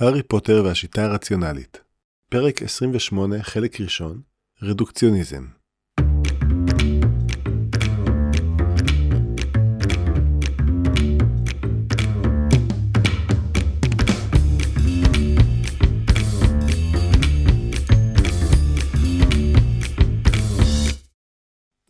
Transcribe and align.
הארי 0.00 0.22
פוטר 0.22 0.62
והשיטה 0.64 1.04
הרציונלית 1.04 1.80
פרק 2.30 2.62
28, 2.62 3.42
חלק 3.42 3.80
ראשון 3.80 4.20
רדוקציוניזם 4.62 5.44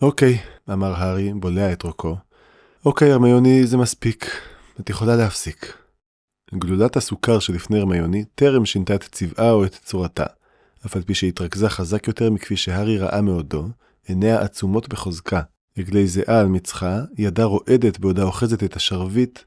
אוקיי, 0.02 0.38
אמר 0.72 0.94
הארי, 0.94 1.32
בולע 1.34 1.72
את 1.72 1.82
רוקו. 1.82 2.16
אוקיי, 2.84 3.12
הרמיוני, 3.12 3.66
זה 3.66 3.76
מספיק. 3.76 4.26
את 4.80 4.90
יכולה 4.90 5.16
להפסיק. 5.16 5.80
גלולת 6.58 6.96
הסוכר 6.96 7.38
שלפני 7.38 7.78
הרמיוני 7.78 8.24
טרם 8.34 8.66
שינתה 8.66 8.94
את 8.94 9.02
צבעה 9.02 9.50
או 9.50 9.64
את 9.64 9.74
צורתה, 9.84 10.24
אף 10.86 10.96
על 10.96 11.02
פי 11.02 11.14
שהתרכזה 11.14 11.68
חזק 11.68 12.08
יותר 12.08 12.30
מכפי 12.30 12.56
שהארי 12.56 12.98
ראה 12.98 13.20
מעודו, 13.20 13.68
עיניה 14.06 14.40
עצומות 14.40 14.88
בחוזקה, 14.88 15.40
עגלי 15.78 16.06
זיעה 16.06 16.40
על 16.40 16.46
מצחה, 16.46 17.00
ידה 17.18 17.44
רועדת 17.44 17.98
בעודה 17.98 18.22
אוחזת 18.22 18.64
את 18.64 18.76
השרביט. 18.76 19.38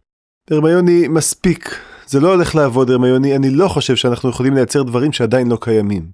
הרמיוני, 0.49 1.07
מספיק. 1.07 1.75
זה 2.07 2.19
לא 2.19 2.33
הולך 2.33 2.55
לעבוד, 2.55 2.89
הרמיוני, 2.89 3.35
אני 3.35 3.49
לא 3.49 3.67
חושב 3.67 3.95
שאנחנו 3.95 4.29
יכולים 4.29 4.53
לייצר 4.53 4.83
דברים 4.83 5.11
שעדיין 5.11 5.47
לא 5.47 5.57
קיימים. 5.61 6.11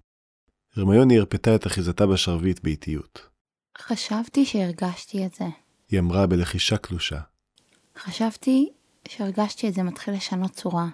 הרמיוני 0.75 1.19
הרפתה 1.19 1.55
את 1.55 1.67
אחיזתה 1.67 2.07
בשרביט 2.07 2.59
באיטיות. 2.63 3.21
חשבתי 3.77 4.45
שהרגשתי 4.45 5.25
את 5.25 5.33
זה. 5.33 5.45
היא 5.89 5.99
אמרה 5.99 6.27
בלחישה 6.27 6.77
קלושה. 6.77 7.19
חשבתי 7.97 8.69
שהרגשתי 9.09 9.69
את 9.69 9.73
זה 9.73 9.83
מתחיל 9.83 10.13
לשנות 10.13 10.51
צורה. 10.51 10.87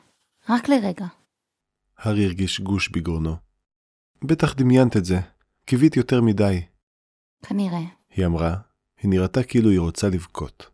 רק 0.49 0.69
לרגע. 0.69 1.05
הארי 1.97 2.25
הרגיש 2.25 2.61
גוש 2.61 2.89
בגרונו. 2.89 3.35
בטח 4.23 4.53
דמיינת 4.53 4.97
את 4.97 5.05
זה. 5.05 5.19
קיווית 5.65 5.97
יותר 5.97 6.21
מדי, 6.21 6.61
כנראה. 7.41 7.79
היא 8.09 8.25
אמרה. 8.25 8.55
היא 9.01 9.09
נראתה 9.09 9.43
כאילו 9.43 9.69
היא 9.69 9.79
רוצה 9.79 10.09
לבכות. 10.09 10.69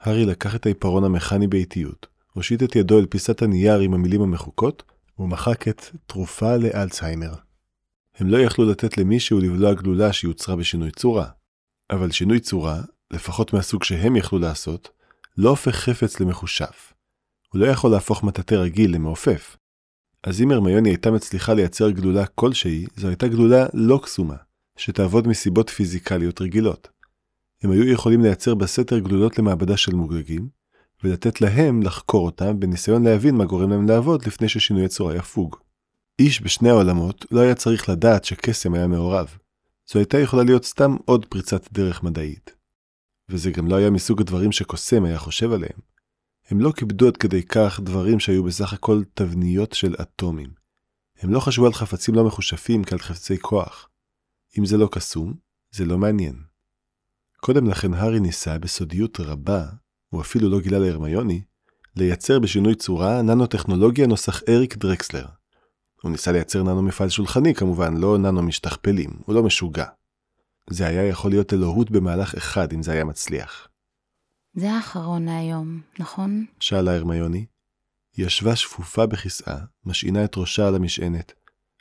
הארי 0.00 0.24
לקח 0.26 0.54
את 0.54 0.66
העיפרון 0.66 1.04
המכני 1.04 1.46
באיטיות, 1.46 2.06
הושיט 2.32 2.62
את 2.62 2.76
ידו 2.76 2.98
אל 2.98 3.06
פיסת 3.06 3.42
הנייר 3.42 3.78
עם 3.78 3.94
המילים 3.94 4.22
המחוקות, 4.22 4.82
ומחק 5.18 5.68
את 5.68 5.82
תרופה 6.06 6.56
לאלצהיימר. 6.56 7.34
הם 8.14 8.28
לא 8.28 8.38
יכלו 8.38 8.70
לתת 8.70 8.98
למישהו 8.98 9.40
לבלוע 9.40 9.74
גלולה 9.74 10.12
שיוצרה 10.12 10.56
בשינוי 10.56 10.90
צורה. 10.90 11.28
אבל 11.90 12.10
שינוי 12.10 12.40
צורה, 12.40 12.80
לפחות 13.10 13.52
מהסוג 13.52 13.84
שהם 13.84 14.16
יכלו 14.16 14.38
לעשות, 14.38 14.90
לא 15.36 15.50
הופך 15.50 15.74
חפץ 15.74 16.20
למחושף. 16.20 16.92
הוא 17.52 17.60
לא 17.60 17.66
יכול 17.66 17.90
להפוך 17.90 18.24
מטאטא 18.24 18.54
רגיל 18.54 18.94
למעופף. 18.94 19.56
אז 20.22 20.42
אם 20.42 20.50
הרמיוני 20.50 20.88
הייתה 20.88 21.10
מצליחה 21.10 21.54
לייצר 21.54 21.90
גלולה 21.90 22.26
כלשהי, 22.26 22.86
זו 22.96 23.08
הייתה 23.08 23.28
גלולה 23.28 23.66
לא 23.74 24.00
קסומה, 24.02 24.36
שתעבוד 24.76 25.28
מסיבות 25.28 25.70
פיזיקליות 25.70 26.40
רגילות. 26.40 26.88
הם 27.62 27.70
היו 27.70 27.88
יכולים 27.88 28.22
לייצר 28.22 28.54
בסתר 28.54 28.98
גלולות 28.98 29.38
למעבדה 29.38 29.76
של 29.76 29.94
מוגגים, 29.94 30.48
ולתת 31.04 31.40
להם 31.40 31.82
לחקור 31.82 32.26
אותם 32.26 32.60
בניסיון 32.60 33.04
להבין 33.04 33.34
מה 33.34 33.44
גורם 33.44 33.70
להם 33.70 33.88
לעבוד 33.88 34.26
לפני 34.26 34.48
ששינוי 34.48 34.84
הצורה 34.84 35.16
יפוג. 35.16 35.56
איש 36.18 36.42
בשני 36.42 36.70
העולמות 36.70 37.26
לא 37.30 37.40
היה 37.40 37.54
צריך 37.54 37.88
לדעת 37.88 38.24
שקסם 38.24 38.74
היה 38.74 38.86
מעורב. 38.86 39.36
זו 39.92 39.98
הייתה 39.98 40.18
יכולה 40.18 40.42
להיות 40.42 40.64
סתם 40.64 40.96
עוד 41.04 41.26
פריצת 41.26 41.72
דרך 41.72 42.02
מדעית. 42.02 42.61
וזה 43.28 43.50
גם 43.50 43.66
לא 43.66 43.76
היה 43.76 43.90
מסוג 43.90 44.20
הדברים 44.20 44.52
שקוסם 44.52 45.04
היה 45.04 45.18
חושב 45.18 45.52
עליהם. 45.52 45.78
הם 46.50 46.60
לא 46.60 46.72
כיבדו 46.72 47.08
עד 47.08 47.16
כדי 47.16 47.42
כך 47.42 47.80
דברים 47.80 48.20
שהיו 48.20 48.44
בסך 48.44 48.72
הכל 48.72 49.02
תבניות 49.14 49.72
של 49.72 49.94
אטומים. 50.02 50.50
הם 51.20 51.32
לא 51.32 51.40
חשבו 51.40 51.66
על 51.66 51.72
חפצים 51.72 52.14
לא 52.14 52.24
מחושפים 52.24 52.84
כעל 52.84 52.98
חפצי 52.98 53.38
כוח. 53.38 53.88
אם 54.58 54.66
זה 54.66 54.76
לא 54.76 54.88
קסום, 54.92 55.34
זה 55.70 55.84
לא 55.84 55.98
מעניין. 55.98 56.42
קודם 57.40 57.68
לכן 57.68 57.94
הארי 57.94 58.20
ניסה 58.20 58.58
בסודיות 58.58 59.20
רבה, 59.20 59.66
הוא 60.08 60.20
אפילו 60.20 60.48
לא 60.48 60.60
גילה 60.60 60.78
להרמיוני, 60.78 61.42
לייצר 61.96 62.38
בשינוי 62.38 62.74
צורה 62.74 63.22
ננו-טכנולוגיה 63.22 64.06
נוסח 64.06 64.42
אריק 64.48 64.76
דרקסלר. 64.76 65.26
הוא 66.02 66.10
ניסה 66.10 66.32
לייצר 66.32 66.62
ננו 66.62 66.82
מפעל 66.82 67.08
שולחני 67.08 67.54
כמובן, 67.54 67.96
לא 67.96 68.18
ננו 68.18 68.42
משתכפלים, 68.42 69.10
הוא 69.24 69.34
לא 69.34 69.42
משוגע. 69.42 69.86
זה 70.70 70.86
היה 70.86 71.08
יכול 71.08 71.30
להיות 71.30 71.52
אלוהות 71.52 71.90
במהלך 71.90 72.34
אחד 72.34 72.72
אם 72.72 72.82
זה 72.82 72.92
היה 72.92 73.04
מצליח. 73.04 73.68
זה 74.54 74.72
האחרון 74.72 75.24
להיום, 75.24 75.80
נכון? 75.98 76.46
שאלה 76.60 76.96
הרמיוני. 76.96 77.46
היא 78.16 78.26
ישבה 78.26 78.56
שפופה 78.56 79.06
בכיסאה, 79.06 79.58
משעינה 79.84 80.24
את 80.24 80.36
ראשה 80.36 80.68
על 80.68 80.74
המשענת. 80.74 81.32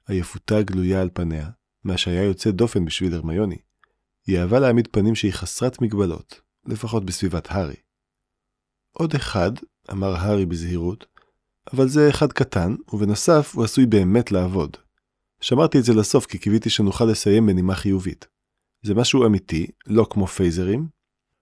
עייפותה 0.07 0.61
גלויה 0.61 1.01
על 1.01 1.09
פניה, 1.13 1.49
מה 1.83 1.97
שהיה 1.97 2.23
יוצא 2.23 2.51
דופן 2.51 2.85
בשביל 2.85 3.13
הרמיוני. 3.13 3.57
היא 4.27 4.39
אהבה 4.39 4.59
להעמיד 4.59 4.87
פנים 4.91 5.15
שהיא 5.15 5.33
חסרת 5.33 5.81
מגבלות, 5.81 6.41
לפחות 6.65 7.05
בסביבת 7.05 7.47
הארי. 7.51 7.75
עוד 8.91 9.15
אחד, 9.15 9.51
אמר 9.91 10.15
הארי 10.15 10.45
בזהירות, 10.45 11.05
אבל 11.73 11.87
זה 11.87 12.09
אחד 12.09 12.31
קטן, 12.31 12.75
ובנוסף 12.93 13.51
הוא 13.55 13.63
עשוי 13.63 13.85
באמת 13.85 14.31
לעבוד. 14.31 14.77
שמרתי 15.41 15.79
את 15.79 15.83
זה 15.83 15.93
לסוף 15.93 16.25
כי 16.25 16.37
קיוויתי 16.37 16.69
שנוכל 16.69 17.05
לסיים 17.05 17.45
בנימה 17.45 17.75
חיובית. 17.75 18.27
זה 18.83 18.95
משהו 18.95 19.25
אמיתי, 19.25 19.67
לא 19.87 20.07
כמו 20.09 20.27
פייזרים. 20.27 20.87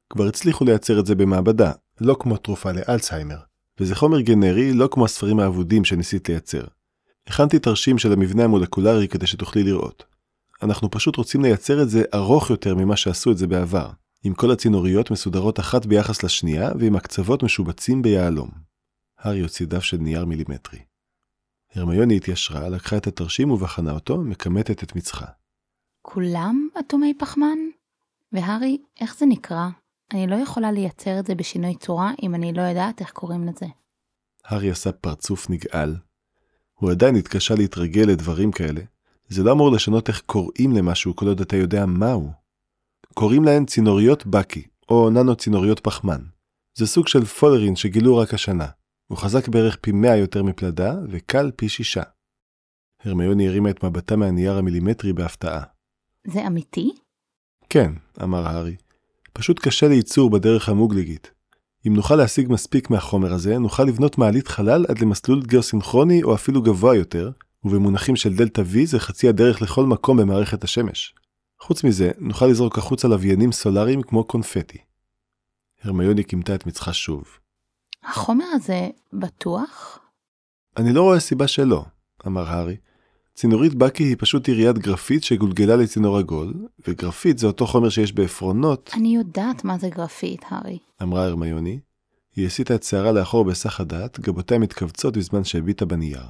כבר 0.10 0.28
הצליחו 0.28 0.66
לייצר 0.66 1.00
את 1.00 1.06
זה 1.06 1.16
במעבדה, 1.16 1.72
לא 2.02 2.16
כמו 2.20 2.38
תרופה 2.38 2.72
לאלצהיימר. 2.72 3.38
וזה 3.80 3.96
חומר 3.96 4.22
גנרי, 4.22 4.74
לא 4.74 4.90
כמו 4.92 5.06
הספרים 5.06 5.40
האבודים 5.40 5.86
שניסית 5.86 6.30
לייצר. 6.30 6.64
הכנתי 7.28 7.60
תרשים 7.60 7.98
של 7.98 8.14
המבנה 8.14 8.44
המולקולרי 8.44 9.08
כדי 9.08 9.28
שתוכלי 9.28 9.64
לראות. 9.64 10.04
אנחנו 10.64 10.92
פשוט 10.92 11.16
רוצים 11.16 11.42
לייצר 11.42 11.82
את 11.82 11.90
זה 11.90 12.04
ארוך 12.14 12.50
יותר 12.50 12.76
ממה 12.76 12.96
שעשו 12.96 13.32
את 13.32 13.38
זה 13.38 13.48
בעבר, 13.48 13.90
עם 14.24 14.34
כל 14.34 14.52
הצינוריות 14.52 15.12
מסודרות 15.12 15.60
אחת 15.60 15.86
ביחס 15.86 16.24
לשנייה 16.24 16.72
ועם 16.80 16.96
הקצוות 16.96 17.44
משובצים 17.44 18.02
ביהלום. 18.02 18.50
הארי 19.20 19.40
הוציא 19.40 19.66
דף 19.66 19.84
של 19.84 19.98
נייר 19.98 20.26
מילימטרי. 20.26 20.80
הרמיוני 21.76 22.18
התיישרה, 22.18 22.70
לקחה 22.70 22.98
את 22.98 23.08
התרשים 23.08 23.52
ובחנה 23.52 23.92
אותו, 23.92 24.18
מכמתת 24.18 24.84
את 24.84 24.96
מצחה. 24.96 25.26
כולם 26.14 26.68
אטומי 26.80 27.14
פחמן? 27.14 27.58
והארי, 28.32 28.78
איך 29.02 29.18
זה 29.18 29.26
נקרא? 29.26 29.68
אני 30.14 30.28
לא 30.28 30.36
יכולה 30.36 30.72
לייצר 30.72 31.20
את 31.20 31.26
זה 31.26 31.36
בשינוי 31.36 31.76
צורה 31.76 32.12
אם 32.24 32.36
אני 32.36 32.54
לא 32.54 32.62
יודעת 32.62 33.02
איך 33.02 33.12
קוראים 33.12 33.48
לזה. 33.48 33.66
הארי 34.46 34.72
עשה 34.72 34.92
פרצוף 34.92 35.50
נגעל. 35.50 35.96
הוא 36.74 36.92
עדיין 36.92 37.16
התקשה 37.16 37.56
להתרגל 37.56 38.02
לדברים 38.02 38.52
כאלה. 38.52 38.82
זה 39.28 39.44
לא 39.44 39.52
אמור 39.52 39.72
לשנות 39.72 40.08
איך 40.08 40.22
קוראים 40.22 40.72
למשהו 40.72 41.16
כל 41.16 41.28
עוד 41.28 41.42
אתה 41.42 41.56
יודע 41.56 41.86
מהו. 41.86 42.32
קוראים 43.14 43.44
להן 43.44 43.66
צינוריות 43.66 44.26
בקי, 44.26 44.64
או 44.90 45.10
ננו 45.10 45.36
צינוריות 45.36 45.80
פחמן. 45.80 46.22
זה 46.78 46.88
סוג 46.88 47.08
של 47.08 47.26
פולרין 47.26 47.76
שגילו 47.76 48.18
רק 48.18 48.34
השנה. 48.34 48.68
הוא 49.08 49.18
חזק 49.18 49.48
בערך 49.48 49.78
פי 49.82 49.92
100 49.92 50.16
יותר 50.16 50.44
מפלדה, 50.44 50.94
וקל 51.10 51.52
פי 51.56 51.70
שישה. 51.70 52.04
הרמיוני 53.04 53.48
הרימה 53.48 53.70
את 53.70 53.84
מבטה 53.84 54.16
מהנייר 54.16 54.58
המילימטרי 54.58 55.14
בהפתעה. 55.14 55.79
זה 56.28 56.48
אמיתי? 56.48 56.92
כן, 57.70 57.92
אמר 58.24 58.48
הארי. 58.48 58.76
פשוט 59.34 59.60
קשה 59.60 59.88
לייצור 59.88 60.30
בדרך 60.30 60.70
המוגלגית. 60.70 61.32
אם 61.88 61.94
נוכל 61.96 62.16
להשיג 62.16 62.52
מספיק 62.52 62.90
מהחומר 62.90 63.34
הזה, 63.34 63.58
נוכל 63.58 63.84
לבנות 63.84 64.18
מעלית 64.18 64.48
חלל 64.48 64.86
עד 64.90 65.00
למסלול 65.00 65.44
גיאוסינכרוני 65.46 66.24
או 66.24 66.36
אפילו 66.36 66.62
גבוה 66.62 66.96
יותר, 66.96 67.32
ובמונחים 67.64 68.16
של 68.16 68.36
דלתה 68.36 68.62
V 68.62 68.86
זה 68.86 69.00
חצי 69.00 69.30
הדרך 69.30 69.62
לכל 69.62 69.86
מקום 69.86 70.18
במערכת 70.18 70.64
השמש. 70.64 71.16
חוץ 71.60 71.84
מזה, 71.84 72.12
נוכל 72.18 72.46
לזרוק 72.46 72.78
החוצה 72.78 73.08
לוויינים 73.08 73.52
סולאריים 73.52 74.02
כמו 74.02 74.24
קונפטי. 74.24 74.78
הרמיוני 75.84 76.24
קימתה 76.24 76.56
את 76.56 76.66
מצחה 76.66 76.94
שוב. 76.94 77.24
החומר 78.04 78.46
הזה 78.54 78.90
בטוח? 79.14 80.00
אני 80.78 80.94
לא 80.94 81.02
רואה 81.02 81.20
סיבה 81.20 81.48
שלא, 81.48 81.86
אמר 82.28 82.50
הארי. 82.50 82.78
צינורית 83.40 83.76
בקי 83.76 84.04
היא 84.04 84.16
פשוט 84.20 84.48
יריית 84.48 84.78
גרפית 84.78 85.24
שגולגלה 85.24 85.76
לצינור 85.76 86.18
עגול, 86.18 86.54
וגרפית 86.88 87.38
זה 87.38 87.48
אותו 87.48 87.68
חומר 87.68 87.90
שיש 87.90 88.14
בעפרונות, 88.14 88.90
אני 88.94 89.16
יודעת 89.16 89.64
מה 89.64 89.78
זה 89.78 89.90
גרפית, 89.90 90.42
הארי. 90.50 90.78
אמרה 91.02 91.26
הרמיוני. 91.26 91.80
היא 92.36 92.46
הסיטה 92.46 92.76
את 92.76 92.84
שערה 92.84 93.12
לאחור 93.12 93.46
בהיסח 93.46 93.80
הדעת, 93.80 94.20
גבותיה 94.20 94.60
מתכווצות 94.60 95.18
בזמן 95.18 95.44
שהביטה 95.44 95.86
בנייר. 95.86 96.26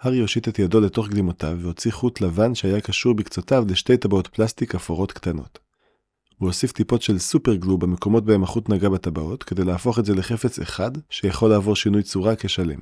הארי 0.00 0.18
הושיט 0.18 0.48
את 0.48 0.58
ידו 0.58 0.80
לתוך 0.80 1.08
גלימותיו 1.08 1.58
והוציא 1.60 1.92
חוט 1.92 2.20
לבן 2.20 2.54
שהיה 2.54 2.80
קשור 2.80 3.14
בקצותיו 3.14 3.64
לשתי 3.68 3.96
טבעות 3.96 4.26
פלסטיק 4.26 4.74
אפורות 4.74 5.12
קטנות. 5.12 5.58
הוא 6.38 6.48
הוסיף 6.48 6.72
טיפות 6.72 7.02
של 7.02 7.18
סופר 7.18 7.54
גלו 7.54 7.78
במקומות 7.78 8.24
בהם 8.24 8.42
החוט 8.42 8.68
נגע 8.68 8.88
בטבעות, 8.88 9.42
כדי 9.42 9.64
להפוך 9.64 9.98
את 9.98 10.04
זה 10.04 10.14
לחפץ 10.14 10.58
אחד 10.58 10.90
שיכול 11.10 11.50
לעבור 11.50 11.76
שינוי 11.76 12.02
צורה 12.02 12.36
כשלם. 12.36 12.80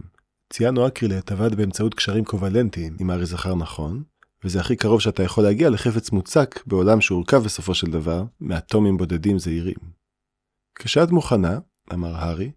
ציאנו 0.53 0.87
אקרילט 0.87 1.33
עבד 1.33 1.55
באמצעות 1.55 1.95
קשרים 1.95 2.25
קובלנטיים, 2.25 2.97
אם 3.01 3.11
הארי 3.11 3.27
זכר 3.27 3.55
נכון, 3.55 4.03
וזה 4.45 4.61
הכי 4.61 4.77
קרוב 4.77 5.01
שאתה 5.01 5.23
יכול 5.23 5.45
להגיע 5.45 5.71
לחפץ 5.71 6.11
מוצק 6.11 6.67
בעולם 6.67 7.01
שהורכב 7.01 7.37
בסופו 7.37 7.75
של 7.75 7.87
דבר 7.87 8.25
מאטומים 8.41 8.97
בודדים 8.97 9.39
זעירים. 9.39 9.77
כשאת 10.75 11.11
מוכנה, 11.11 11.59
אמר 11.93 12.17
הארי, 12.17 12.51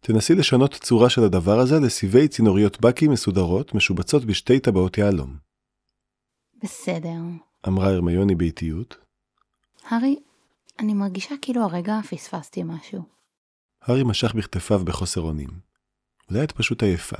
תנסי 0.00 0.34
לשנות 0.34 0.74
צורה 0.74 1.10
של 1.10 1.24
הדבר 1.24 1.58
הזה 1.58 1.80
לסיבי 1.80 2.28
צינוריות 2.28 2.80
בקי 2.80 3.08
מסודרות 3.08 3.74
משובצות 3.74 4.24
בשתי 4.24 4.60
טבעות 4.60 4.98
יהלום. 4.98 5.36
בסדר. 6.62 7.20
אמרה 7.68 7.88
הרמיוני 7.88 8.34
באיטיות. 8.34 8.96
הארי, 9.88 10.16
אני 10.78 10.94
מרגישה 10.94 11.34
כאילו 11.42 11.62
הרגע 11.62 12.00
פספסתי 12.10 12.62
משהו. 12.62 13.02
הארי 13.82 14.04
משך 14.04 14.34
בכתפיו 14.34 14.84
בחוסר 14.84 15.20
אונים. 15.20 15.69
אולי 16.30 16.44
את 16.44 16.52
פשוט 16.52 16.82
עייפה, 16.82 17.16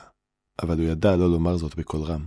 אבל 0.62 0.78
הוא 0.78 0.86
ידע 0.86 1.16
לא 1.16 1.30
לומר 1.30 1.56
זאת 1.56 1.74
בקול 1.74 2.02
רם. 2.02 2.26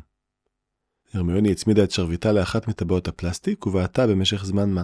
הרמיוני 1.13 1.51
הצמידה 1.51 1.83
את 1.83 1.91
שרביטה 1.91 2.31
לאחת 2.31 2.67
מטבעות 2.67 3.07
הפלסטיק 3.07 3.65
ובעטה 3.67 4.07
במשך 4.07 4.45
זמן 4.45 4.69
מה. 4.69 4.83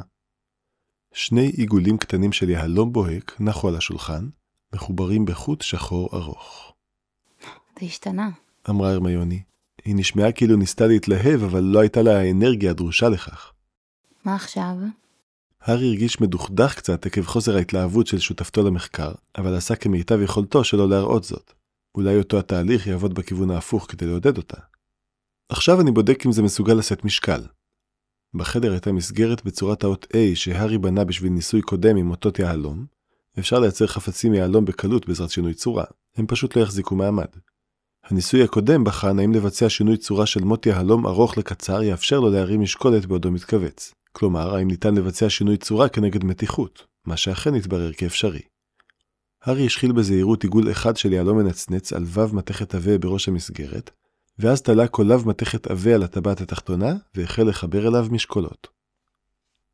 שני 1.14 1.48
עיגולים 1.48 1.98
קטנים 1.98 2.32
של 2.32 2.50
יהלום 2.50 2.94
בוהק 2.94 3.36
נחו 3.40 3.68
על 3.68 3.76
השולחן, 3.76 4.30
מחוברים 4.74 5.26
בחוט 5.26 5.62
שחור 5.62 6.10
ארוך. 6.14 6.74
זה 7.80 7.86
השתנה. 7.86 8.30
אמרה 8.70 8.92
הרמיוני. 8.92 9.44
היא 9.86 9.96
נשמעה 9.96 10.32
כאילו 10.32 10.56
ניסתה 10.58 10.88
להתלהב, 10.88 11.44
אבל 11.44 11.64
לא 11.64 11.80
הייתה 11.80 12.02
לה 12.02 12.20
האנרגיה 12.20 12.72
הדרושה 12.72 13.10
לכך. 13.10 13.54
מה 14.26 14.36
עכשיו? 14.36 14.76
הארי 15.62 15.88
הרגיש 15.88 16.22
מדוכדך 16.22 16.76
קצת 16.76 17.06
עקב 17.06 17.22
חוסר 17.22 17.56
ההתלהבות 17.56 18.08
של 18.08 18.20
שותפתו 18.20 18.64
למחקר, 18.64 19.12
אבל 19.38 19.56
עשה 19.56 19.76
כמיטב 19.76 20.22
יכולתו 20.22 20.64
שלא 20.64 20.90
להראות 20.90 21.24
זאת. 21.24 21.59
אולי 22.00 22.18
אותו 22.18 22.40
התהליך 22.40 22.88
יעבוד 22.88 23.14
בכיוון 23.14 23.52
ההפוך 23.52 23.86
כדי 23.90 24.06
לעודד 24.06 24.38
אותה. 24.38 24.58
עכשיו 25.50 25.82
אני 25.82 25.92
בודק 25.92 26.26
אם 26.26 26.32
זה 26.32 26.42
מסוגל 26.42 26.74
לשאת 26.74 27.06
משקל. 27.06 27.42
בחדר 28.34 28.72
הייתה 28.72 28.92
מסגרת 28.92 29.46
בצורת 29.46 29.84
האות 29.84 30.08
A 30.14 30.36
שהארי 30.36 30.78
בנה 30.78 31.04
בשביל 31.04 31.32
ניסוי 31.32 31.62
קודם 31.62 31.98
עם 31.98 32.12
אותות 32.12 32.40
יהלום, 32.40 32.86
ואפשר 33.38 33.60
לייצר 33.60 33.88
חפצים 33.88 34.32
מיהלום 34.32 34.66
בקלות 34.66 35.08
בעזרת 35.08 35.30
שינוי 35.30 35.54
צורה, 35.54 35.84
הם 36.16 36.28
פשוט 36.28 36.56
לא 36.56 36.62
יחזיקו 36.62 36.96
מעמד. 36.96 37.28
הניסוי 38.04 38.44
הקודם 38.44 38.84
בחן 38.84 39.20
האם 39.20 39.34
לבצע 39.34 39.70
שינוי 39.70 39.98
צורה 39.98 40.26
של 40.26 40.44
מוט 40.44 40.66
יהלום 40.66 41.08
ארוך 41.08 41.38
לקצר 41.38 41.84
יאפשר 41.84 42.20
לו 42.20 42.30
להרים 42.30 42.62
משקולת 42.62 43.06
בעודו 43.06 43.32
מתכווץ. 43.32 43.94
כלומר, 44.12 44.56
האם 44.56 44.68
ניתן 44.68 44.96
לבצע 44.96 45.30
שינוי 45.30 45.58
צורה 45.58 45.90
כנגד 45.90 46.24
מתיחות, 46.24 46.86
מה 47.06 47.18
שאכן 47.18 47.56
התברר 47.56 47.94
כאפשרי. 47.94 48.42
הארי 49.44 49.66
השחיל 49.66 49.92
בזהירות 49.92 50.44
עיגול 50.44 50.72
אחד 50.72 50.98
של 50.98 51.14
יהלום 51.14 51.38
מנצנץ 51.38 51.94
על 51.94 52.04
וו 52.04 52.36
מתכת 52.36 52.76
עבה 52.76 52.98
בראש 52.98 53.28
המסגרת, 53.28 53.92
ואז 54.40 54.62
תלה 54.62 54.88
קולב 54.88 55.28
מתכת 55.28 55.68
עבה 55.68 55.96
על 55.96 56.04
הטבעת 56.04 56.42
התחתונה, 56.42 56.96
והחל 57.16 57.44
לחבר 57.44 57.88
אליו 57.88 58.08
משקולות. 58.12 58.68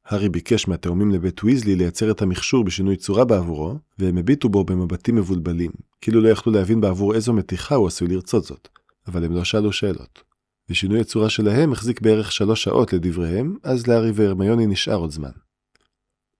הארי 0.05 0.29
ביקש 0.29 0.67
מהתאומים 0.67 1.11
לבית 1.11 1.43
ויזלי 1.43 1.75
לייצר 1.75 2.11
את 2.11 2.21
המכשור 2.21 2.63
בשינוי 2.63 2.95
צורה 2.95 3.25
בעבורו, 3.25 3.75
והם 3.99 4.17
הביטו 4.17 4.49
בו 4.49 4.63
במבטים 4.63 5.15
מבולבלים, 5.15 5.71
כאילו 6.01 6.21
לא 6.21 6.29
יכלו 6.29 6.53
להבין 6.53 6.81
בעבור 6.81 7.15
איזו 7.15 7.33
מתיחה 7.33 7.75
הוא 7.75 7.87
עשוי 7.87 8.07
לרצות 8.07 8.43
זאת, 8.43 8.67
אבל 9.07 9.25
הם 9.25 9.33
לא 9.33 9.43
שאלו 9.43 9.71
שאלות. 9.71 10.23
ושינוי 10.69 10.99
הצורה 10.99 11.29
שלהם 11.29 11.71
החזיק 11.71 12.01
בערך 12.01 12.31
שלוש 12.31 12.63
שעות 12.63 12.93
לדבריהם, 12.93 13.57
אז 13.63 13.87
לארי 13.87 14.11
והרמיוני 14.15 14.65
נשאר 14.65 14.95
עוד 14.95 15.11
זמן. 15.11 15.31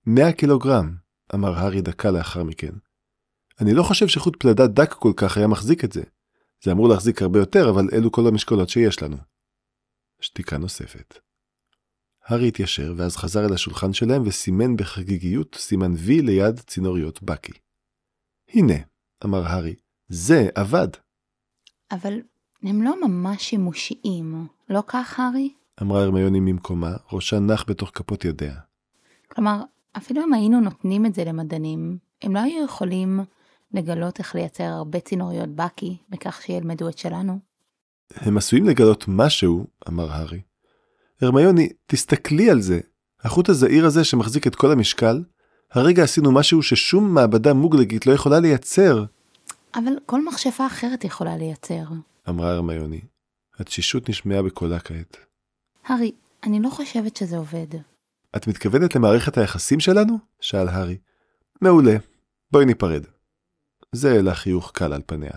מאה 0.05 0.31
קילוגרם, 0.31 0.95
אמר 1.35 1.53
הארי 1.53 1.81
דקה 1.81 2.11
לאחר 2.11 2.43
מכן. 2.43 2.71
אני 3.61 3.73
לא 3.73 3.83
חושב 3.83 4.07
שחוט 4.07 4.35
פלדה 4.39 4.67
דק 4.67 4.93
כל 4.93 5.13
כך 5.15 5.37
היה 5.37 5.47
מחזיק 5.47 5.83
את 5.83 5.91
זה. 5.91 6.03
זה 6.63 6.71
אמור 6.71 6.89
להחזיק 6.89 7.21
הרבה 7.21 7.39
יותר, 7.39 7.69
אבל 7.69 7.87
אלו 7.93 8.11
כל 8.11 8.27
המשקולות 8.27 8.69
שיש 8.69 9.03
לנו. 9.03 9.17
שתיקה 10.21 10.57
נוספת. 10.57 11.19
הארי 12.25 12.47
התיישר, 12.47 12.93
ואז 12.97 13.17
חזר 13.17 13.45
אל 13.45 13.53
השולחן 13.53 13.93
שלהם 13.93 14.21
וסימן 14.25 14.75
בחגיגיות 14.75 15.55
סימן 15.55 15.91
וי 15.97 16.21
ליד 16.21 16.59
צינוריות 16.59 17.23
בקי. 17.23 17.51
הנה, 18.53 18.73
אמר 19.25 19.45
הארי, 19.45 19.75
זה 20.09 20.49
עבד. 20.55 20.87
אבל 21.91 22.13
הם 22.63 22.81
לא 22.81 23.07
ממש 23.07 23.43
שימושיים, 23.43 24.47
לא 24.69 24.83
כך, 24.87 25.19
הארי? 25.19 25.53
אמרה 25.81 26.03
הרמיוני 26.03 26.39
ממקומה, 26.39 26.95
ראשה 27.11 27.39
נח 27.39 27.65
בתוך 27.67 27.91
כפות 27.93 28.25
ידיה. 28.25 28.55
כלומר, 29.27 29.61
אפילו 29.97 30.23
אם 30.23 30.33
היינו 30.33 30.61
נותנים 30.61 31.05
את 31.05 31.13
זה 31.13 31.23
למדענים, 31.23 31.97
הם 32.21 32.35
לא 32.35 32.39
היו 32.39 32.65
יכולים 32.65 33.19
לגלות 33.75 34.19
איך 34.19 34.35
לייצר 34.35 34.63
הרבה 34.63 34.99
צינוריות 34.99 35.49
בקי, 35.49 35.97
בכך 36.09 36.41
שילמדו 36.41 36.89
את 36.89 36.97
שלנו. 36.97 37.39
הם 38.15 38.37
עשויים 38.37 38.65
לגלות 38.65 39.05
משהו, 39.07 39.67
אמר 39.87 40.11
הארי. 40.11 40.41
הרמיוני, 41.21 41.69
תסתכלי 41.85 42.49
על 42.49 42.61
זה. 42.61 42.79
החוט 43.23 43.49
הזעיר 43.49 43.85
הזה 43.85 44.03
שמחזיק 44.03 44.47
את 44.47 44.55
כל 44.55 44.71
המשקל, 44.71 45.23
הרגע 45.71 46.03
עשינו 46.03 46.31
משהו 46.31 46.63
ששום 46.63 47.13
מעבדה 47.13 47.53
מוגלגית 47.53 48.05
לא 48.07 48.13
יכולה 48.13 48.39
לייצר. 48.39 49.05
אבל 49.75 49.91
כל 50.05 50.25
מכשפה 50.25 50.67
אחרת 50.67 51.03
יכולה 51.03 51.37
לייצר. 51.37 51.83
אמרה 52.29 52.51
הרמיוני. 52.51 53.01
התשישות 53.59 54.09
נשמעה 54.09 54.41
בקולה 54.41 54.79
כעת. 54.79 55.17
הארי, 55.85 56.11
אני 56.43 56.59
לא 56.61 56.69
חושבת 56.69 57.17
שזה 57.17 57.37
עובד. 57.37 57.67
את 58.35 58.47
מתכוונת 58.47 58.95
למערכת 58.95 59.37
היחסים 59.37 59.79
שלנו? 59.79 60.17
שאל 60.39 60.67
הארי. 60.67 60.97
מעולה, 61.61 61.95
בואי 62.51 62.65
ניפרד. 62.65 63.03
זה 63.95 64.11
העלה 64.11 64.35
חיוך 64.35 64.71
קל 64.71 64.93
על 64.93 65.01
פניה. 65.05 65.31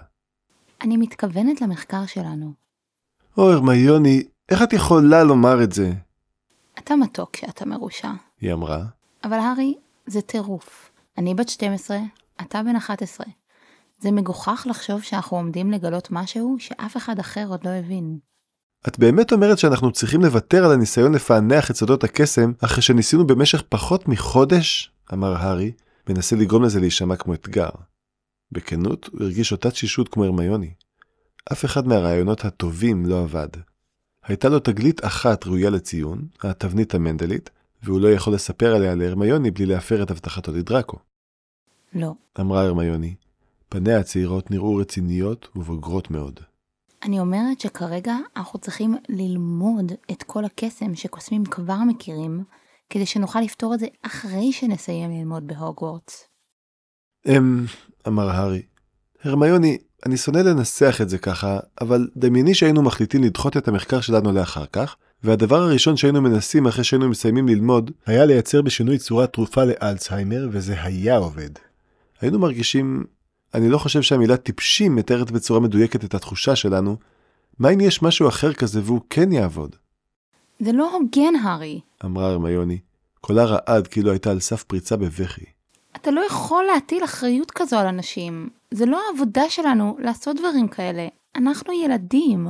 אני 0.80 0.96
מתכוונת 0.96 1.60
למחקר 1.60 2.06
שלנו. 2.06 2.52
או, 3.38 3.52
הרמיוני, 3.52 4.22
איך 4.48 4.62
את 4.62 4.72
יכולה 4.72 5.24
לומר 5.24 5.62
את 5.62 5.72
זה? 5.72 5.92
אתה 6.78 6.96
מתוק 6.96 7.30
כשאתה 7.32 7.66
מרושע. 7.66 8.10
היא 8.40 8.52
אמרה. 8.52 8.84
אבל 9.24 9.38
הארי, 9.38 9.74
זה 10.06 10.20
טירוף. 10.20 10.90
אני 11.18 11.34
בת 11.34 11.48
12, 11.48 11.98
אתה 12.40 12.62
בן 12.62 12.76
11. 12.76 13.26
זה 13.98 14.10
מגוחך 14.10 14.66
לחשוב 14.70 15.02
שאנחנו 15.02 15.36
עומדים 15.36 15.70
לגלות 15.70 16.08
משהו 16.10 16.56
שאף 16.58 16.96
אחד 16.96 17.18
אחר 17.18 17.46
עוד 17.48 17.64
לא 17.64 17.70
הבין. 17.70 18.18
את 18.88 18.98
באמת 18.98 19.32
אומרת 19.32 19.58
שאנחנו 19.58 19.92
צריכים 19.92 20.20
לוותר 20.20 20.64
על 20.64 20.72
הניסיון 20.72 21.14
לפענח 21.14 21.70
את 21.70 21.76
סודות 21.76 22.04
הקסם 22.04 22.52
אחרי 22.64 22.82
שניסינו 22.82 23.26
במשך 23.26 23.62
פחות 23.68 24.08
מחודש? 24.08 24.92
אמר 25.12 25.36
הארי, 25.36 25.72
מנסה 26.08 26.36
לגרום 26.36 26.62
לזה 26.62 26.80
להישמע 26.80 27.16
כמו 27.16 27.34
אתגר. 27.34 27.68
בכנות, 28.52 29.08
הוא 29.12 29.22
הרגיש 29.22 29.52
אותה 29.52 29.70
תשישות 29.70 30.08
כמו 30.08 30.24
הרמיוני. 30.24 30.70
אף 31.52 31.64
אחד 31.64 31.86
מהרעיונות 31.86 32.44
הטובים 32.44 33.06
לא 33.06 33.22
עבד. 33.22 33.48
הייתה 34.24 34.48
לו 34.48 34.60
תגלית 34.60 35.04
אחת 35.04 35.46
ראויה 35.46 35.70
לציון, 35.70 36.26
התבנית 36.42 36.94
המנדלית, 36.94 37.50
והוא 37.82 38.00
לא 38.00 38.08
יכול 38.08 38.34
לספר 38.34 38.74
עליה 38.74 38.94
להרמיוני 38.94 39.50
בלי 39.50 39.66
להפר 39.66 40.02
את 40.02 40.10
הבטחתו 40.10 40.52
לדראקו. 40.52 40.98
לא. 41.94 42.14
אמרה 42.40 42.62
הרמיוני. 42.62 43.14
פניה 43.68 43.98
הצעירות 43.98 44.50
נראו 44.50 44.76
רציניות 44.76 45.48
ובוגרות 45.56 46.10
מאוד. 46.10 46.40
אני 47.02 47.20
אומרת 47.20 47.60
שכרגע 47.60 48.16
אנחנו 48.36 48.58
צריכים 48.58 48.94
ללמוד 49.08 49.92
את 50.10 50.22
כל 50.22 50.44
הקסם 50.44 50.94
שקוסמים 50.94 51.44
כבר 51.44 51.78
מכירים, 51.88 52.44
כדי 52.90 53.06
שנוכל 53.06 53.40
לפתור 53.40 53.74
את 53.74 53.80
זה 53.80 53.86
אחרי 54.02 54.52
שנסיים 54.52 55.10
ללמוד 55.10 55.46
בהוגוורטס. 55.46 56.28
אמ, 57.26 57.64
אמר 58.08 58.30
הארי. 58.30 58.62
הרמיוני, 59.24 59.78
אני 60.06 60.16
שונא 60.16 60.38
לנסח 60.38 60.98
את 61.02 61.08
זה 61.08 61.18
ככה, 61.18 61.58
אבל 61.80 62.08
דמייני 62.16 62.54
שהיינו 62.54 62.82
מחליטים 62.82 63.24
לדחות 63.24 63.56
את 63.56 63.68
המחקר 63.68 64.00
שלנו 64.00 64.32
לאחר 64.32 64.64
כך, 64.72 64.96
והדבר 65.24 65.62
הראשון 65.62 65.96
שהיינו 65.96 66.22
מנסים 66.22 66.66
אחרי 66.66 66.84
שהיינו 66.84 67.08
מסיימים 67.08 67.48
ללמוד, 67.48 67.90
היה 68.06 68.24
לייצר 68.24 68.62
בשינוי 68.62 68.98
צורה 68.98 69.26
תרופה 69.26 69.64
לאלצהיימר, 69.64 70.48
וזה 70.52 70.82
היה 70.82 71.16
עובד. 71.16 71.50
היינו 72.20 72.38
מרגישים, 72.38 73.04
אני 73.54 73.68
לא 73.68 73.78
חושב 73.78 74.02
שהמילה 74.02 74.36
טיפשים 74.36 74.96
מתארת 74.96 75.30
בצורה 75.30 75.60
מדויקת 75.60 76.04
את 76.04 76.14
התחושה 76.14 76.56
שלנו, 76.56 76.96
מה 77.58 77.70
אם 77.70 77.80
יש 77.80 78.02
משהו 78.02 78.28
אחר 78.28 78.52
כזה 78.52 78.80
והוא 78.84 79.00
כן 79.10 79.32
יעבוד? 79.32 79.76
זה 80.60 80.72
לא 80.72 80.92
הוגן, 80.94 81.34
הארי. 81.42 81.80
אמרה 82.04 82.26
הרמיוני. 82.26 82.78
קולה 83.20 83.44
רעד 83.44 83.86
כאילו 83.86 84.10
הייתה 84.10 84.30
על 84.30 84.40
סף 84.40 84.62
פריצה 84.62 84.96
בבכי. 84.96 85.44
אתה 86.02 86.10
לא 86.10 86.20
יכול 86.26 86.64
להטיל 86.64 87.04
אחריות 87.04 87.50
כזו 87.50 87.78
על 87.78 87.86
אנשים. 87.86 88.48
זה 88.70 88.86
לא 88.86 89.00
העבודה 89.08 89.50
שלנו 89.50 89.96
לעשות 89.98 90.36
דברים 90.36 90.68
כאלה. 90.68 91.08
אנחנו 91.36 91.72
ילדים. 91.72 92.46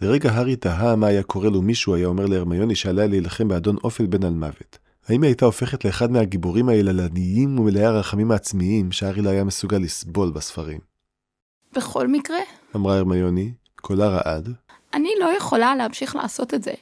לרגע 0.00 0.30
הארי 0.30 0.56
תהה 0.56 0.96
מה 0.96 1.06
היה 1.06 1.22
קורה 1.22 1.50
לו 1.50 1.62
מישהו 1.62 1.94
היה 1.94 2.06
אומר 2.06 2.26
להרמיוני 2.26 2.74
שעליה 2.74 3.06
להילחם 3.06 3.48
באדון 3.48 3.76
אופל 3.84 4.06
בן 4.06 4.24
על 4.24 4.32
מוות. 4.32 4.78
האם 5.08 5.22
היא 5.22 5.28
הייתה 5.28 5.44
הופכת 5.44 5.84
לאחד 5.84 6.10
מהגיבורים 6.10 6.68
היללניים 6.68 7.58
ומלאי 7.58 7.84
הרחמים 7.84 8.30
העצמיים 8.30 8.92
שהארי 8.92 9.22
לא 9.22 9.30
היה 9.30 9.44
מסוגל 9.44 9.78
לסבול 9.78 10.30
בספרים? 10.30 10.80
בכל 11.72 12.08
מקרה, 12.08 12.38
אמרה 12.76 12.96
הרמיוני, 12.96 13.52
קולה 13.80 14.08
רעד. 14.08 14.54
אני 14.94 15.10
לא 15.20 15.36
יכולה 15.36 15.76
להמשיך 15.76 16.16
לעשות 16.16 16.54
את 16.54 16.62
זה. 16.62 16.72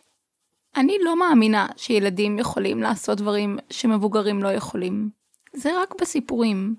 אני 0.76 0.97
לא 1.04 1.18
מאמינה 1.18 1.66
שילדים 1.76 2.38
יכולים 2.38 2.83
לעשות 2.83 3.18
דברים 3.18 3.59
שמבוגרים 3.71 4.42
לא 4.42 4.49
יכולים. 4.49 5.17
זה 5.59 5.83
רק 5.83 5.95
בסיפורים. 6.00 6.77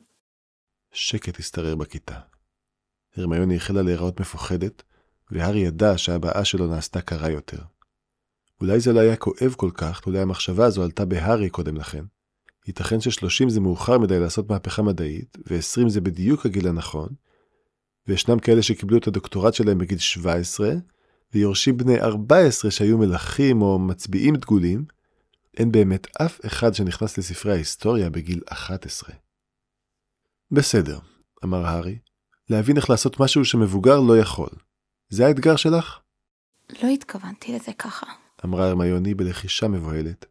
שקט 0.92 1.40
השתרר 1.40 1.76
בכיתה. 1.76 2.20
הרמיוני 3.18 3.56
החלה 3.56 3.82
להיראות 3.82 4.20
מפוחדת, 4.20 4.84
והארי 5.32 5.60
ידע 5.60 5.98
שהבאה 5.98 6.46
שלו 6.46 6.68
נעשתה 6.68 7.02
קרה 7.02 7.30
יותר. 7.30 7.58
אולי 8.62 8.80
זה 8.80 8.94
לא 8.94 9.00
היה 9.00 9.16
כואב 9.16 9.54
כל 9.58 9.72
כך, 9.74 10.02
אולי 10.06 10.20
המחשבה 10.20 10.66
הזו 10.66 10.84
עלתה 10.84 11.06
בהארי 11.06 11.50
קודם 11.50 11.78
לכן, 11.78 12.06
ייתכן 12.68 13.02
ש-30 13.02 13.50
זה 13.50 13.60
מאוחר 13.60 13.98
מדי 13.98 14.20
לעשות 14.20 14.50
מהפכה 14.50 14.82
מדעית, 14.82 15.38
ו-20 15.50 15.90
זה 15.90 16.02
בדיוק 16.02 16.46
הגיל 16.46 16.68
הנכון, 16.68 17.10
וישנם 18.08 18.40
כאלה 18.40 18.62
שקיבלו 18.62 18.98
את 18.98 19.08
הדוקטורט 19.08 19.54
שלהם 19.54 19.78
בגיל 19.78 19.98
17, 19.98 20.74
ויורשים 21.34 21.78
בני 21.78 22.02
14 22.02 22.72
שהיו 22.72 22.98
מלכים 22.98 23.62
או 23.62 23.80
מצביעים 23.80 24.36
דגולים, 24.36 24.86
אין 25.58 25.72
באמת 25.72 26.08
אף 26.22 26.40
אחד 26.46 26.74
שנכנס 26.74 27.18
לספרי 27.18 27.52
ההיסטוריה 27.52 28.10
בגיל 28.10 28.42
11. 28.50 29.16
בסדר, 30.52 31.00
אמר 31.44 31.66
הארי, 31.66 32.00
להבין 32.50 32.78
איך 32.78 32.90
לעשות 32.90 33.20
משהו 33.20 33.46
שמבוגר 33.46 34.00
לא 34.00 34.18
יכול. 34.18 34.50
זה 35.10 35.28
האתגר 35.28 35.56
שלך? 35.56 36.00
לא 36.84 36.88
התכוונתי 36.88 37.56
לזה 37.56 37.72
ככה. 37.74 38.06
אמרה 38.46 38.68
הרמיוני 38.68 39.14
בלחישה 39.14 39.68
מבוהלת. 39.68 40.26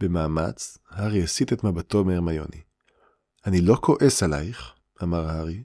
במאמץ, 0.00 0.78
הארי 0.88 1.22
הסיט 1.22 1.52
את 1.52 1.64
מבטו 1.64 2.04
מהרמיוני. 2.04 2.62
אני 3.46 3.60
לא 3.60 3.76
כועס 3.80 4.22
עלייך, 4.22 4.72
אמר 5.02 5.28
הארי. 5.28 5.62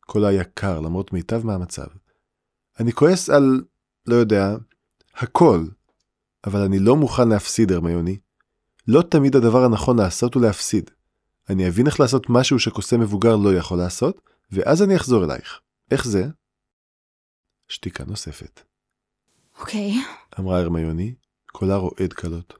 קולו 0.00 0.26
היה 0.26 0.44
קר 0.44 0.80
למרות 0.80 1.12
מיטב 1.12 1.46
מאמציו. 1.46 1.86
אני 2.80 2.92
כועס 2.92 3.30
על, 3.30 3.62
לא 4.06 4.14
יודע, 4.14 4.56
הכל, 5.14 5.64
אבל 6.46 6.60
אני 6.60 6.78
לא 6.78 6.96
מוכן 6.96 7.28
להפסיד, 7.28 7.72
הרמיוני. 7.72 8.18
לא 8.88 9.02
תמיד 9.02 9.36
הדבר 9.36 9.64
הנכון 9.64 9.98
לעשות 9.98 10.34
הוא 10.34 10.42
להפסיד. 10.42 10.90
אני 11.48 11.68
אבין 11.68 11.86
איך 11.86 12.00
לעשות 12.00 12.26
משהו 12.28 12.58
שקוסם 12.58 13.00
מבוגר 13.00 13.36
לא 13.36 13.54
יכול 13.54 13.78
לעשות, 13.78 14.20
ואז 14.50 14.82
אני 14.82 14.96
אחזור 14.96 15.24
אלייך. 15.24 15.60
איך 15.90 16.04
זה? 16.04 16.26
שתיקה 17.68 18.04
נוספת. 18.04 18.60
אוקיי. 19.58 19.92
אמרה 20.40 20.58
הרמיוני, 20.58 21.14
קולה 21.52 21.76
רועד 21.76 22.12
קלות. 22.12 22.54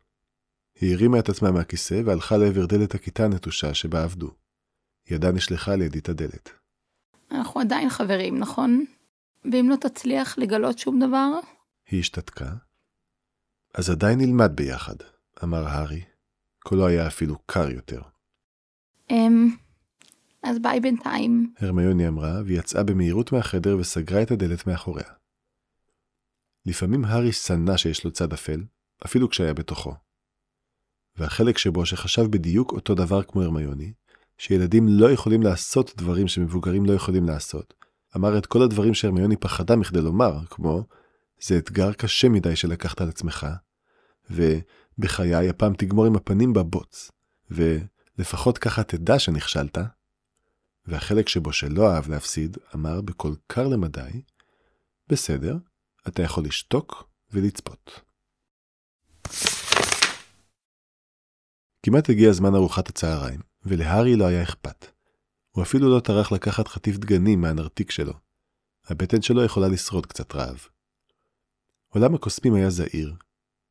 היא 0.81 0.95
הרימה 0.95 1.19
את 1.19 1.29
עצמה 1.29 1.51
מהכיסא 1.51 2.03
והלכה 2.05 2.37
לעבר 2.37 2.67
דלת 2.67 2.95
הכיתה 2.95 3.25
הנטושה 3.25 3.75
שבה 3.75 4.03
עבדו. 4.03 4.31
ידה 5.11 5.33
נשלחה 5.33 5.77
לידית 5.77 6.09
הדלת. 6.09 6.51
אנחנו 7.31 7.61
עדיין 7.61 7.91
חברים, 7.91 8.39
נכון? 8.39 8.85
ואם 9.53 9.67
לא 9.71 9.77
תצליח 9.77 10.39
לגלות 10.39 10.79
שום 10.79 11.01
דבר? 11.07 11.31
היא 11.91 12.01
השתתקה. 12.01 12.51
אז 13.75 13.91
עדיין 13.91 14.19
נלמד 14.19 14.53
ביחד, 14.55 14.95
אמר 15.45 15.67
הארי. 15.67 16.03
קולו 16.59 16.87
היה 16.87 17.07
אפילו 17.07 17.39
קר 17.47 17.71
יותר. 17.71 18.01
אמ... 19.11 19.49
אז 20.43 20.59
ביי 20.59 20.81
בינתיים. 20.81 21.53
הרמיוני 21.59 22.09
אמרה, 22.09 22.41
והיא 22.45 22.59
יצאה 22.59 22.83
במהירות 22.83 23.33
מהחדר 23.33 23.77
וסגרה 23.79 24.23
את 24.23 24.31
הדלת 24.31 24.67
מאחוריה. 24.67 25.05
לפעמים 26.67 27.05
הארי 27.05 27.33
שנא 27.33 27.77
שיש 27.77 28.05
לו 28.05 28.11
צד 28.11 28.33
אפל, 28.33 28.65
אפילו 29.07 29.29
כשהיה 29.29 29.55
בתוכו. 29.55 29.95
והחלק 31.17 31.59
שבו 31.59 31.87
שחשב 31.87 32.23
בדיוק 32.23 32.73
אותו 32.73 32.95
דבר 32.95 33.23
כמו 33.23 33.43
הרמיוני, 33.43 33.93
שילדים 34.39 34.89
לא 34.89 35.11
יכולים 35.11 35.43
לעשות 35.43 35.95
דברים 35.97 36.29
שמבוגרים 36.29 36.87
לא 36.87 36.93
יכולים 36.93 37.25
לעשות, 37.25 37.75
אמר 38.17 38.39
את 38.39 38.47
כל 38.47 38.63
הדברים 38.63 38.95
שהרמיוני 38.95 39.37
פחדה 39.37 39.77
מכדי 39.77 40.01
לומר, 40.01 40.47
כמו, 40.51 40.85
זה 41.43 41.59
אתגר 41.59 41.93
קשה 41.93 42.29
מדי 42.29 42.57
שלקחת 42.57 43.01
על 43.01 43.09
עצמך, 43.09 43.47
ובחיי 44.31 45.49
הפעם 45.49 45.75
תגמור 45.75 46.07
עם 46.07 46.17
הפנים 46.17 46.53
בבוץ, 46.53 47.11
ולפחות 47.51 48.59
ככה 48.59 48.83
תדע 48.83 49.19
שנכשלת. 49.19 49.79
והחלק 50.87 51.29
שבו 51.29 51.53
שלא 51.53 51.93
אהב 51.93 52.09
להפסיד, 52.09 52.57
אמר 52.75 53.01
בקול 53.01 53.37
קר 53.47 53.69
למדי, 53.69 54.23
בסדר, 55.09 55.57
אתה 56.09 56.23
יכול 56.23 56.45
לשתוק 56.45 57.09
ולצפות. 57.31 58.01
כמעט 61.83 62.11
הגיע 62.11 62.33
זמן 62.33 62.55
ארוחת 62.55 62.89
הצהריים, 62.89 63.41
ולהארי 63.65 64.17
לא 64.17 64.25
היה 64.25 64.43
אכפת. 64.43 64.87
הוא 65.51 65.63
אפילו 65.63 65.95
לא 65.95 66.01
טרח 66.01 66.33
לקחת 66.33 66.69
חטיף 66.69 66.97
דגנים 66.97 67.41
מהנרתיק 67.41 67.91
שלו. 67.91 68.13
הבטן 68.87 69.23
שלו 69.23 69.45
יכולה 69.45 69.69
לשרוד 69.69 70.07
קצת 70.07 70.35
רעב. 70.35 70.67
עולם 71.95 72.15
הקוסמים 72.15 72.55
היה 72.55 72.71
זהיר. 72.71 73.15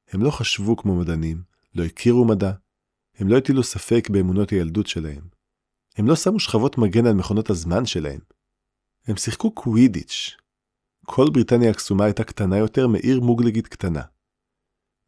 הם 0.08 0.24
לא 0.24 0.32
חשבו 0.32 0.78
כמו 0.78 0.96
מדענים, 0.96 1.44
לא 1.76 1.84
הכירו 1.84 2.26
מדע, 2.26 2.52
הם 3.16 3.28
לא 3.28 3.38
הטילו 3.38 3.64
ספק 3.64 4.10
באמונות 4.10 4.50
הילדות 4.50 4.88
שלהם. 4.88 5.28
הם 5.96 6.08
לא 6.08 6.16
שמו 6.16 6.40
שכבות 6.40 6.78
מגן 6.78 7.06
על 7.06 7.14
מכונות 7.14 7.50
הזמן 7.50 7.86
שלהם. 7.86 8.20
הם 9.08 9.18
שיחקו 9.18 9.52
קווידיץ'. 9.52 10.36
כל 11.06 11.26
בריטניה 11.34 11.72
הקסומה 11.72 12.06
הייתה 12.06 12.24
קטנה 12.24 12.58
יותר 12.58 12.88
מעיר 12.88 13.20
מוגלגית 13.22 13.68
קטנה. 13.68 14.02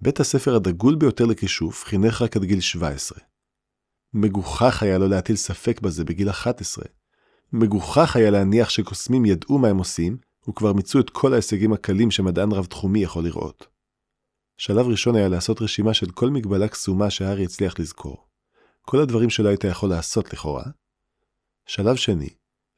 בית 0.01 0.19
הספר 0.19 0.55
הדגול 0.55 0.95
ביותר 0.95 1.25
לכישוף 1.25 1.83
חינך 1.83 2.21
רק 2.21 2.35
עד 2.35 2.43
גיל 2.43 2.59
17. 2.59 3.19
מגוחך 4.13 4.83
היה 4.83 4.97
לא 4.97 5.09
להטיל 5.09 5.35
ספק 5.35 5.81
בזה 5.81 6.03
בגיל 6.03 6.29
11. 6.29 6.85
מגוחך 7.53 8.15
היה 8.15 8.29
להניח 8.29 8.69
שקוסמים 8.69 9.25
ידעו 9.25 9.57
מה 9.57 9.67
הם 9.67 9.77
עושים, 9.77 10.17
וכבר 10.49 10.73
מיצו 10.73 10.99
את 10.99 11.09
כל 11.09 11.33
ההישגים 11.33 11.73
הקלים 11.73 12.11
שמדען 12.11 12.51
רב-תחומי 12.51 12.99
יכול 12.99 13.23
לראות. 13.23 13.67
שלב 14.57 14.87
ראשון 14.87 15.15
היה 15.15 15.27
לעשות 15.27 15.61
רשימה 15.61 15.93
של 15.93 16.11
כל 16.11 16.29
מגבלה 16.29 16.67
קסומה 16.67 17.09
שהארי 17.09 17.43
הצליח 17.43 17.79
לזכור. 17.79 18.27
כל 18.81 18.99
הדברים 18.99 19.29
שלא 19.29 19.49
היית 19.49 19.63
יכול 19.63 19.89
לעשות 19.89 20.33
לכאורה. 20.33 20.63
שלב 21.65 21.95
שני, 21.95 22.29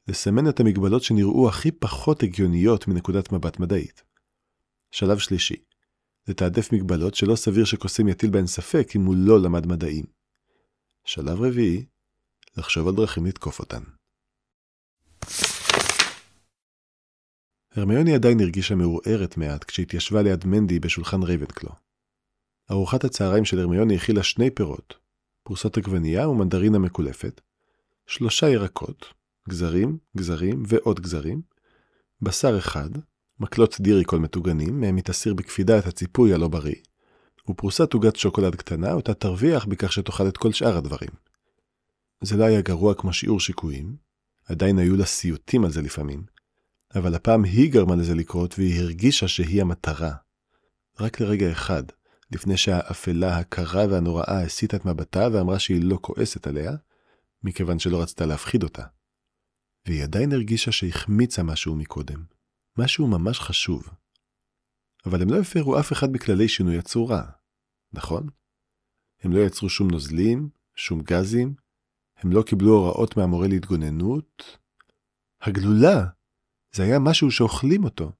לסמן 0.08 0.50
את 0.50 0.60
המגבלות 0.60 1.03
שנראו 1.03 1.50
הכי 1.50 1.72
פחות 1.72 2.24
הגיוניות 2.24 2.88
מנקודת 2.88 3.32
מבט 3.32 3.60
מדעית. 3.60 4.03
שלב 4.91 5.17
שלישי, 5.17 5.63
לתעדף 6.27 6.74
מגבלות 6.74 7.15
שלא 7.15 7.36
סביר 7.36 7.65
שקוסם 7.65 8.08
יטיל 8.08 8.29
בהן 8.29 8.48
ספק 8.48 8.88
אם 8.96 9.01
הוא 9.05 9.15
לא 9.17 9.41
למד 9.41 9.65
מדעים. 9.65 10.05
שלב 11.05 11.41
רביעי, 11.41 11.86
לחשוב 12.58 12.88
על 12.88 12.96
דרכים 12.96 13.25
לתקוף 13.25 13.60
אותן. 13.60 13.84
הרמיוני 17.75 18.15
עדיין 18.15 18.39
הרגישה 18.39 18.75
מעורערת 18.75 19.38
מעט 19.38 19.63
כשהתיישבה 19.63 20.22
ליד 20.22 20.46
מנדי 20.46 20.80
בשולחן 20.80 21.24
רייבנקלו. 21.24 21.70
ארוחת 22.72 23.03
הצהריים 23.03 23.46
של 23.46 23.60
הרמיוני 23.60 23.96
הכילה 23.96 24.24
שני 24.24 24.50
פירות, 24.50 24.94
פרוסות 25.44 25.77
עגבנייה 25.77 26.30
ומנדרינה 26.30 26.80
מקולפת, 26.80 27.42
שלושה 28.08 28.50
ירקות, 28.50 29.06
גזרים, 29.50 29.98
גזרים 30.18 30.63
ועוד 30.68 31.00
גזרים, 31.00 31.42
בשר 32.22 32.58
אחד, 32.58 32.89
מקלות 33.39 33.77
דיריקול 33.82 34.20
מטוגנים, 34.20 34.82
מהם 34.82 34.96
היא 34.96 35.03
תסיר 35.03 35.34
בקפידה 35.34 35.80
את 35.80 35.88
הציפוי 35.88 36.34
הלא 36.34 36.48
בריא, 36.48 36.75
ופרוסת 37.50 37.94
עוגת 37.94 38.15
שוקולד 38.15 38.56
קטנה, 38.56 38.94
אותה 38.94 39.13
תרוויח 39.13 39.65
בכך 39.65 39.92
שתאכל 39.92 40.27
את 40.27 40.38
כל 40.38 40.51
שאר 40.51 40.77
הדברים. 40.77 41.12
זה 42.22 42.38
לא 42.38 42.44
היה 42.44 42.62
גרוע 42.62 42.94
כמו 42.94 43.13
שיעור 43.13 43.39
שיקויים, 43.39 43.96
עדיין 44.46 44.80
היו 44.80 44.98
לה 44.98 45.06
סיוטים 45.06 45.65
על 45.65 45.72
זה 45.72 45.82
לפעמים, 45.82 46.33
אבל 46.95 47.15
הפעם 47.15 47.43
היא 47.43 47.71
גרמה 47.71 47.95
לזה 47.95 48.15
לקרות 48.15 48.59
והיא 48.59 48.81
הרגישה 48.81 49.27
שהיא 49.27 49.62
המטרה. 49.62 50.13
רק 51.00 51.19
לרגע 51.19 51.51
אחד, 51.51 51.83
לפני 52.31 52.57
שהאפלה 52.57 53.38
הקרה 53.38 53.85
והנוראה 53.89 54.41
הסיטה 54.41 54.77
את 54.77 54.85
מבטה 54.85 55.27
ואמרה 55.33 55.59
שהיא 55.59 55.83
לא 55.83 55.97
כועסת 56.01 56.47
עליה, 56.47 56.71
מכיוון 57.43 57.79
שלא 57.79 58.01
רצתה 58.01 58.25
להפחיד 58.25 58.63
אותה. 58.63 58.83
והיא 59.85 60.03
עדיין 60.03 60.31
הרגישה 60.31 60.71
שהחמיצה 60.71 61.43
משהו 61.43 61.75
מקודם, 61.75 62.23
משהו 62.77 63.07
ממש 63.07 63.39
חשוב. 63.39 63.89
אבל 65.05 65.21
הם 65.21 65.29
לא 65.29 65.39
הפרו 65.39 65.79
אף 65.79 65.93
אחד 65.93 66.12
בכללי 66.12 66.47
שינוי 66.47 66.77
הצורה, 66.77 67.23
נכון? 67.93 68.27
הם 69.21 69.31
לא 69.31 69.39
יצרו 69.39 69.69
שום 69.69 69.91
נוזלים, 69.91 70.50
שום 70.75 71.01
גזים, 71.01 71.53
הם 72.17 72.31
לא 72.31 72.41
קיבלו 72.41 72.71
הוראות 72.71 73.17
מהמורה 73.17 73.47
להתגוננות. 73.47 74.57
הגלולה, 75.41 76.05
זה 76.75 76.84
היה 76.84 77.00
משהו 77.00 77.32
שאוכלים 77.32 77.84
אותו. 77.84 78.12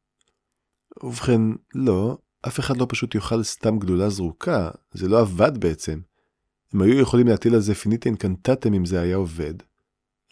ובכן, 1.04 1.42
לא, 1.76 2.18
אף 2.48 2.60
אחד 2.60 2.78
לא 2.78 2.86
פשוט 2.90 3.16
יאכל 3.16 3.44
סתם 3.44 3.80
גלולה 3.80 4.10
זרוקה, 4.10 4.72
זה 4.92 5.08
לא 5.08 5.20
עבד 5.20 5.58
בעצם. 5.58 6.00
הם 6.74 6.82
היו 6.82 7.00
יכולים 7.00 7.28
להטיל 7.28 7.56
על 7.56 7.62
זה 7.62 7.76
פיניטה 7.76 8.10
אינקנטטם 8.10 8.74
אם 8.74 8.86
זה 8.86 9.02
היה 9.02 9.16
עובד, 9.16 9.54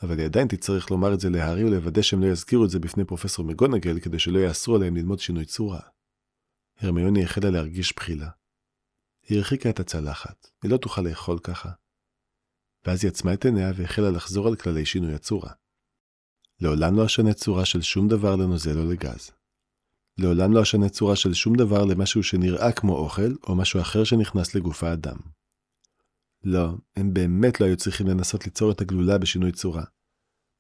אבל 0.02 0.18
היא 0.18 0.26
עדיין 0.26 0.48
תצטרך 0.48 0.92
לומר 0.92 1.14
את 1.14 1.20
זה 1.20 1.30
להארי 1.30 1.64
ולוודא 1.64 2.02
שהם 2.02 2.22
לא 2.22 2.28
יזכירו 2.28 2.66
את 2.66 2.70
זה 2.70 2.80
בפני 2.80 3.06
פרופסור 3.06 3.46
מגונגל 3.46 4.00
כדי 4.00 4.20
שלא 4.20 4.40
יאסרו 4.40 4.76
עליהם 4.76 4.96
ללמוד 4.96 5.20
שינוי 5.20 5.46
צורה. 5.46 5.80
הרמיוני 6.80 7.24
החלה 7.24 7.50
להרגיש 7.50 7.96
בחילה. 7.96 8.30
היא 9.30 9.38
הרחיקה 9.38 9.70
את 9.70 9.80
הצלחת, 9.80 10.48
היא 10.64 10.72
לא 10.72 10.78
תוכל 10.78 11.02
לאכול 11.02 11.40
ככה. 11.40 11.70
ואז 12.86 13.04
היא 13.04 13.12
עצמה 13.12 13.34
את 13.34 13.46
עיניה 13.46 13.72
והחלה 13.76 14.10
לחזור 14.10 14.48
על 14.48 14.56
כללי 14.56 14.86
שינוי 14.86 15.14
הצורה. 15.14 15.52
לעולם 16.62 16.96
לא 16.96 17.06
אשנה 17.06 17.34
צורה 17.34 17.66
של 17.66 17.82
שום 17.82 18.08
דבר 18.08 18.36
לנוזל 18.36 18.80
או 18.80 18.86
לגז. 18.86 19.32
לעולם 20.18 20.54
לא 20.54 20.62
אשנה 20.62 20.90
צורה 20.90 21.16
של 21.16 21.34
שום 21.34 21.56
דבר 21.56 21.86
למשהו 21.86 22.24
שנראה 22.24 22.72
כמו 22.72 22.98
אוכל, 22.98 23.32
או 23.48 23.56
משהו 23.56 23.82
אחר 23.82 24.04
שנכנס 24.04 24.56
לגוף 24.56 24.84
האדם. 24.84 25.18
לא, 26.44 26.70
הם 26.96 27.14
באמת 27.14 27.62
לא 27.62 27.66
היו 27.66 27.78
צריכים 27.78 28.08
לנסות 28.08 28.46
ליצור 28.46 28.72
את 28.72 28.82
הגלולה 28.82 29.18
בשינוי 29.18 29.52
צורה. 29.52 29.84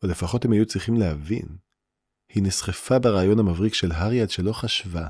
או 0.03 0.07
לפחות 0.07 0.45
הם 0.45 0.51
היו 0.51 0.65
צריכים 0.65 0.95
להבין. 0.95 1.45
היא 2.29 2.43
נסחפה 2.43 2.99
ברעיון 2.99 3.39
המבריק 3.39 3.73
של 3.73 3.91
הארי 3.91 4.21
עד 4.21 4.29
שלא 4.29 4.53
חשבה. 4.53 5.07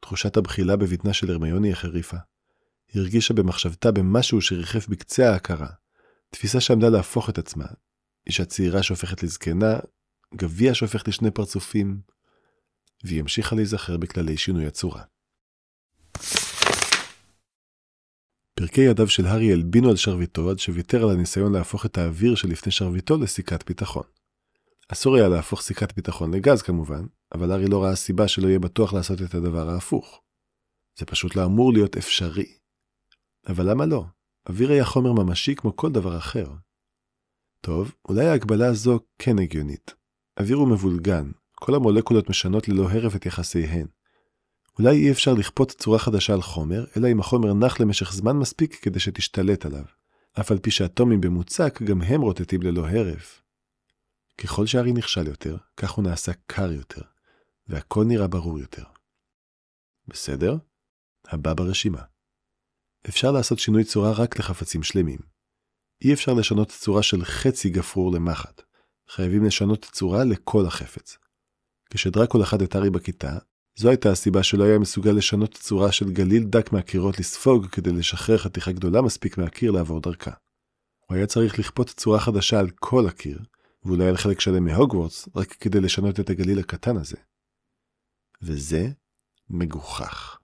תחושת 0.00 0.36
הבחילה 0.36 0.76
בבטנה 0.76 1.12
של 1.12 1.30
הרמיוני 1.30 1.72
החריפה. 1.72 2.16
הרגישה 2.94 3.34
במחשבתה 3.34 3.92
במשהו 3.92 4.40
שריחף 4.40 4.88
בקצה 4.88 5.32
ההכרה. 5.32 5.68
תפיסה 6.30 6.60
שעמדה 6.60 6.88
להפוך 6.88 7.30
את 7.30 7.38
עצמה. 7.38 7.66
אישה 8.26 8.44
צעירה 8.44 8.82
שהופכת 8.82 9.22
לזקנה, 9.22 9.78
גביע 10.34 10.74
שהופך 10.74 11.08
לשני 11.08 11.30
פרצופים, 11.30 12.00
והיא 13.04 13.20
המשיכה 13.20 13.56
להיזכר 13.56 13.96
בכללי 13.96 14.36
שינוי 14.36 14.66
הצורה. 14.66 15.02
פרקי 18.54 18.80
ידיו 18.80 19.08
של 19.08 19.26
הארי 19.26 19.52
הלבינו 19.52 19.90
על 19.90 19.96
שרביטו 19.96 20.50
עד 20.50 20.58
שוויתר 20.58 21.02
על 21.02 21.10
הניסיון 21.10 21.52
להפוך 21.52 21.86
את 21.86 21.98
האוויר 21.98 22.34
שלפני 22.34 22.72
שרביטו 22.72 23.18
לסיכת 23.18 23.66
ביטחון. 23.66 24.02
אסור 24.88 25.16
היה 25.16 25.28
להפוך 25.28 25.62
סיכת 25.62 25.96
ביטחון 25.96 26.34
לגז 26.34 26.62
כמובן, 26.62 27.06
אבל 27.34 27.50
הארי 27.50 27.66
לא 27.66 27.82
ראה 27.82 27.96
סיבה 27.96 28.28
שלא 28.28 28.48
יהיה 28.48 28.58
בטוח 28.58 28.92
לעשות 28.92 29.22
את 29.22 29.34
הדבר 29.34 29.68
ההפוך. 29.68 30.22
זה 30.98 31.06
פשוט 31.06 31.36
לא 31.36 31.44
אמור 31.44 31.72
להיות 31.72 31.96
אפשרי. 31.96 32.46
אבל 33.48 33.70
למה 33.70 33.86
לא? 33.86 34.04
אוויר 34.48 34.70
היה 34.70 34.84
חומר 34.84 35.12
ממשי 35.12 35.54
כמו 35.54 35.76
כל 35.76 35.92
דבר 35.92 36.18
אחר. 36.18 36.46
טוב, 37.60 37.92
אולי 38.08 38.26
ההגבלה 38.26 38.66
הזו 38.66 39.00
כן 39.18 39.38
הגיונית. 39.38 39.94
אוויר 40.40 40.56
הוא 40.56 40.68
מבולגן, 40.68 41.30
כל 41.54 41.74
המולקולות 41.74 42.30
משנות 42.30 42.68
ללא 42.68 42.90
הרף 42.90 43.16
את 43.16 43.26
יחסיהן. 43.26 43.86
אולי 44.78 44.96
אי 44.96 45.10
אפשר 45.10 45.34
לכפות 45.34 45.70
צורה 45.70 45.98
חדשה 45.98 46.32
על 46.32 46.42
חומר, 46.42 46.84
אלא 46.96 47.08
אם 47.12 47.20
החומר 47.20 47.54
נח 47.54 47.80
למשך 47.80 48.12
זמן 48.12 48.36
מספיק 48.36 48.74
כדי 48.82 49.00
שתשתלט 49.00 49.66
עליו. 49.66 49.84
אף 50.40 50.50
על 50.50 50.58
פי 50.58 50.70
שאטומים 50.70 51.20
במוצק, 51.20 51.82
גם 51.82 52.02
הם 52.02 52.20
רוטטים 52.20 52.62
ללא 52.62 52.88
הרף. 52.88 53.42
ככל 54.38 54.66
שהארי 54.66 54.92
נכשל 54.92 55.26
יותר, 55.26 55.56
כך 55.76 55.90
הוא 55.90 56.04
נעשה 56.04 56.32
קר 56.46 56.72
יותר, 56.72 57.02
והכל 57.68 58.04
נראה 58.04 58.26
ברור 58.26 58.58
יותר. 58.58 58.84
בסדר? 60.08 60.56
הבא 61.26 61.54
ברשימה. 61.54 62.02
אפשר 63.08 63.32
לעשות 63.32 63.58
שינוי 63.58 63.84
צורה 63.84 64.12
רק 64.12 64.38
לחפצים 64.38 64.82
שלמים. 64.82 65.18
אי 66.04 66.12
אפשר 66.12 66.34
לשנות 66.34 66.68
צורה 66.68 67.02
של 67.02 67.24
חצי 67.24 67.70
גפרור 67.70 68.12
למחט. 68.12 68.62
חייבים 69.08 69.44
לשנות 69.44 69.88
צורה 69.92 70.24
לכל 70.24 70.66
החפץ. 70.66 71.18
כשדרקו 71.90 72.38
לחד 72.38 72.62
את 72.62 72.74
הארי 72.74 72.90
בכיתה, 72.90 73.38
זו 73.76 73.88
הייתה 73.88 74.10
הסיבה 74.10 74.42
שלא 74.42 74.64
היה 74.64 74.78
מסוגל 74.78 75.10
לשנות 75.10 75.54
צורה 75.54 75.92
של 75.92 76.12
גליל 76.12 76.44
דק 76.44 76.72
מהקירות 76.72 77.18
לספוג 77.18 77.66
כדי 77.66 77.92
לשחרר 77.92 78.38
חתיכה 78.38 78.72
גדולה 78.72 79.02
מספיק 79.02 79.38
מהקיר 79.38 79.70
לעבור 79.70 80.00
דרכה. 80.00 80.30
הוא 81.06 81.16
היה 81.16 81.26
צריך 81.26 81.58
לכפות 81.58 81.88
צורה 81.88 82.20
חדשה 82.20 82.58
על 82.58 82.70
כל 82.70 83.06
הקיר, 83.08 83.38
ואולי 83.84 84.08
על 84.08 84.16
חלק 84.16 84.40
שלם 84.40 84.64
מהוגוורטס, 84.64 85.28
רק 85.36 85.52
כדי 85.52 85.80
לשנות 85.80 86.20
את 86.20 86.30
הגליל 86.30 86.58
הקטן 86.58 86.96
הזה. 86.96 87.16
וזה 88.42 88.88
מגוחך. 89.50 90.38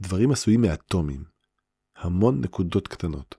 דברים 0.00 0.30
עשויים 0.30 0.60
מאטומים, 0.60 1.24
המון 1.96 2.40
נקודות 2.40 2.88
קטנות. 2.88 3.34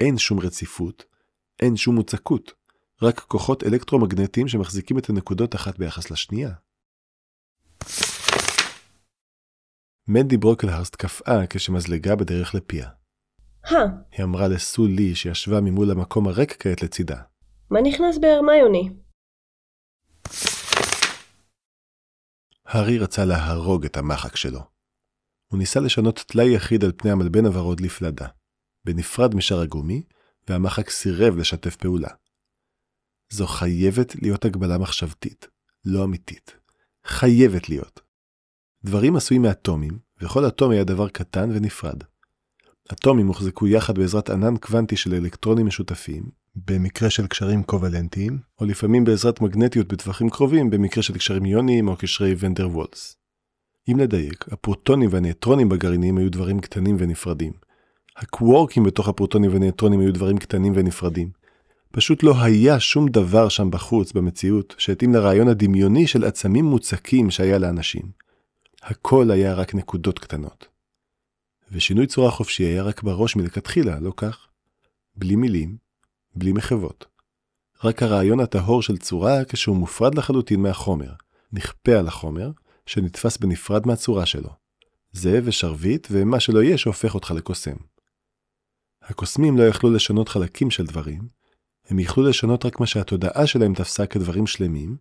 אין 0.00 0.18
שום 0.18 0.40
רציפות, 0.40 1.04
אין 1.62 1.76
שום 1.76 1.94
מוצקות, 1.94 2.52
רק 3.02 3.20
כוחות 3.20 3.64
אלקטרומגנטיים 3.64 4.48
שמחזיקים 4.48 4.98
את 4.98 5.10
הנקודות 5.10 5.54
אחת 5.54 5.78
ביחס 5.78 6.10
לשנייה. 6.10 6.50
מנדי 10.08 10.36
ברוקלהרסט 10.36 10.96
קפאה 10.96 11.46
כשמזלגה 11.50 12.16
בדרך 12.16 12.54
לפיה. 12.54 12.88
הא, 13.64 13.76
היא 14.12 14.24
אמרה 14.24 14.48
לסו 14.48 14.86
לי 14.86 15.14
שישבה 15.14 15.60
ממול 15.60 15.90
המקום 15.90 16.28
הריק 16.28 16.56
כעת 16.62 16.82
לצידה. 16.82 17.22
מה 17.70 17.80
נכנס 17.80 18.18
בהרמיוני? 18.18 18.90
הארי 22.66 22.98
רצה 22.98 23.24
להרוג 23.24 23.84
את 23.84 23.96
המחק 23.96 24.36
שלו. 24.36 24.60
הוא 25.46 25.58
ניסה 25.58 25.80
לשנות 25.80 26.18
טלאי 26.18 26.54
יחיד 26.54 26.84
על 26.84 26.92
פני 26.96 27.10
המלבן 27.10 27.46
הוורוד 27.46 27.80
לפלדה, 27.80 28.26
בנפרד 28.84 29.34
משאר 29.34 29.60
הגומי, 29.60 30.02
והמחק 30.48 30.90
סירב 30.90 31.36
לשתף 31.36 31.76
פעולה. 31.76 32.08
זו 33.30 33.46
חייבת 33.46 34.14
להיות 34.22 34.44
הגבלה 34.44 34.78
מחשבתית, 34.78 35.48
לא 35.84 36.04
אמיתית. 36.04 36.56
חייבת 37.04 37.68
להיות. 37.68 38.00
דברים 38.84 39.16
עשויים 39.16 39.42
מאטומים, 39.42 39.98
וכל 40.20 40.48
אטום 40.48 40.70
היה 40.70 40.84
דבר 40.84 41.08
קטן 41.08 41.50
ונפרד. 41.50 42.02
אטומים 42.92 43.26
הוחזקו 43.26 43.66
יחד 43.66 43.98
בעזרת 43.98 44.30
ענן 44.30 44.56
קוונטי 44.56 44.96
של 44.96 45.14
אלקטרונים 45.14 45.66
משותפים, 45.66 46.22
במקרה 46.54 47.10
של 47.10 47.26
קשרים 47.26 47.62
קובלנטיים, 47.62 48.38
או 48.60 48.66
לפעמים 48.66 49.04
בעזרת 49.04 49.40
מגנטיות 49.40 49.92
בטווחים 49.92 50.30
קרובים, 50.30 50.70
במקרה 50.70 51.02
של 51.02 51.14
קשרים 51.14 51.46
יוניים 51.46 51.88
או 51.88 51.96
קשרי 51.96 52.34
ונדר 52.38 52.68
וולס. 52.68 53.16
אם 53.88 53.98
לדייק, 53.98 54.44
הפרוטונים 54.52 55.08
והנייטרונים 55.12 55.68
בגרעינים 55.68 56.18
היו 56.18 56.30
דברים 56.30 56.60
קטנים 56.60 56.96
ונפרדים. 56.98 57.52
הקוורקים 58.20 58.84
בתוך 58.84 59.08
הפרוטונים 59.08 59.52
והנייטרונים 59.52 60.00
היו 60.00 60.12
דברים 60.12 60.38
קטנים 60.38 60.72
ונפרדים. 60.76 61.30
פשוט 61.92 62.22
לא 62.22 62.34
היה 62.42 62.80
שום 62.80 63.08
דבר 63.08 63.48
שם 63.48 63.70
בחוץ, 63.70 64.12
במציאות, 64.12 64.74
שהתאים 64.78 65.14
לרעיון 65.14 65.48
הדמיוני 65.48 66.06
של 66.06 66.24
עצמים 66.24 66.64
מוצקים 66.64 67.30
שהיה 67.30 67.58
לאנשים. 67.58 68.02
הכל 68.82 69.30
היה 69.30 69.54
רק 69.54 69.74
נקודות 69.74 70.18
קטנות. 70.18 70.66
ושינוי 71.72 72.06
צורה 72.06 72.30
חופשי 72.30 72.62
היה 72.62 72.82
רק 72.82 73.02
בראש 73.02 73.36
מלכתחילה, 73.36 74.00
לא 74.00 74.12
כך? 74.16 74.46
בלי 75.16 75.36
מילים, 75.36 75.76
בלי 76.34 76.52
מחוות. 76.52 77.06
רק 77.84 78.02
הרעיון 78.02 78.40
הטהור 78.40 78.82
של 78.82 78.96
צורה 78.96 79.44
כשהוא 79.44 79.76
מופרד 79.76 80.14
לחלוטין 80.14 80.60
מהחומר, 80.60 81.12
נכפה 81.52 81.92
על 81.92 82.06
החומר, 82.06 82.50
שנתפס 82.86 83.36
בנפרד 83.36 83.86
מהצורה 83.86 84.26
שלו. 84.26 84.50
זה 85.12 85.40
ושרביט 85.44 86.08
ומה 86.10 86.40
שלא 86.40 86.62
יהיה 86.62 86.78
שהופך 86.78 87.14
אותך 87.14 87.30
לקוסם. 87.30 87.76
הקוסמים 89.10 89.58
לא 89.58 89.62
יכלו 89.62 89.90
לשנות 89.90 90.28
חלקים 90.28 90.70
של 90.70 90.86
דברים, 90.86 91.20
הם 91.88 91.98
יכלו 91.98 92.28
לשנות 92.28 92.66
רק 92.66 92.80
מה 92.80 92.86
שהתודעה 92.86 93.46
שלהם 93.46 93.74
תפסה 93.74 94.06
כדברים 94.06 94.46
שלמים, 94.46 94.96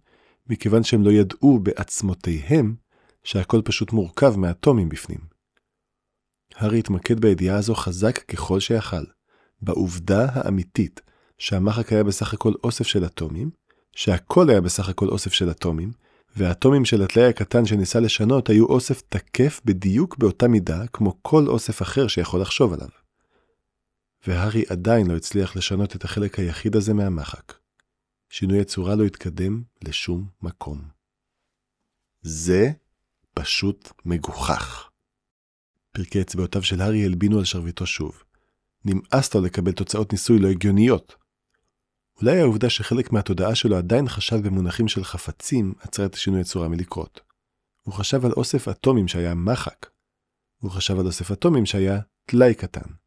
מכיוון 0.50 0.84
שהם 0.84 1.04
לא 1.04 1.12
ידעו 1.12 1.60
בעצמותיהם 1.60 2.76
שהכל 3.24 3.62
פשוט 3.66 3.92
מורכב 3.92 4.36
מאטומים 4.38 4.90
בפנים. 4.90 5.20
הארי 6.56 6.80
התמקד 6.80 7.20
בידיעה 7.20 7.58
הזו 7.58 7.76
חזק 7.76 8.18
ככל 8.18 8.60
שיכל, 8.60 9.04
בעובדה 9.62 10.28
האמיתית 10.34 11.02
שהמחק 11.38 11.94
היה 11.94 12.04
בסך 12.04 12.34
הכל 12.34 12.54
אוסף 12.64 12.88
של 12.88 13.06
אטומים, 13.06 13.50
שהכל 13.96 14.50
היה 14.50 14.62
בסך 14.62 14.90
הכל 14.90 15.08
אוסף 15.08 15.34
של 15.34 15.52
אטומים, 15.52 15.92
והאטומים 16.36 16.86
של 16.86 17.02
הטלאי 17.02 17.26
הקטן 17.26 17.66
שניסה 17.66 18.00
לשנות 18.00 18.50
היו 18.50 18.66
אוסף 18.66 19.02
תקף 19.02 19.62
בדיוק 19.66 20.18
באותה 20.18 20.48
מידה 20.48 20.88
כמו 20.94 21.18
כל 21.22 21.48
אוסף 21.48 21.82
אחר 21.82 22.08
שיכול 22.08 22.42
לחשוב 22.42 22.74
עליו. 22.74 22.90
והארי 24.28 24.64
עדיין 24.70 25.08
לא 25.08 25.18
הצליח 25.18 25.56
לשנות 25.56 25.96
את 25.96 26.04
החלק 26.04 26.40
היחיד 26.40 26.76
הזה 26.76 26.94
מהמחק. 26.94 27.54
שינוי 28.30 28.62
הצורה 28.62 28.96
לא 28.96 29.04
התקדם 29.04 29.64
לשום 29.82 30.30
מקום. 30.42 30.88
זה 32.22 32.72
פשוט 33.34 33.92
מגוחך. 34.06 34.90
פרקי 35.92 36.22
אצבעותיו 36.22 36.64
של 36.64 36.82
הארי 36.82 37.06
הלבינו 37.06 37.38
על 37.38 37.46
שרביטו 37.46 37.86
שוב. 37.86 38.24
נמאס 38.86 39.36
לו 39.36 39.42
לקבל 39.42 39.72
תוצאות 39.72 40.12
ניסוי 40.12 40.40
לא 40.40 40.48
הגיוניות. 40.48 41.16
אולי 42.22 42.40
העובדה 42.40 42.70
שחלק 42.70 43.12
מהתודעה 43.12 43.56
שלו 43.56 43.78
עדיין 43.78 44.10
חשב 44.10 44.36
במונחים 44.36 44.88
של 44.88 45.04
חפצים, 45.04 45.74
עצרה 45.80 46.06
את 46.06 46.14
שינוי 46.14 46.42
הצורה 46.42 46.68
מלקרות. 46.68 47.22
הוא 47.82 47.94
חשב 47.94 48.26
על 48.26 48.32
אוסף 48.32 48.68
אטומים 48.68 49.08
שהיה 49.08 49.34
מחק. 49.34 49.90
הוא 50.58 50.72
חשב 50.72 51.00
על 51.00 51.06
אוסף 51.06 51.32
אטומים 51.32 51.66
שהיה 51.66 52.00
טלאי 52.26 52.56
קטן. 52.56 52.99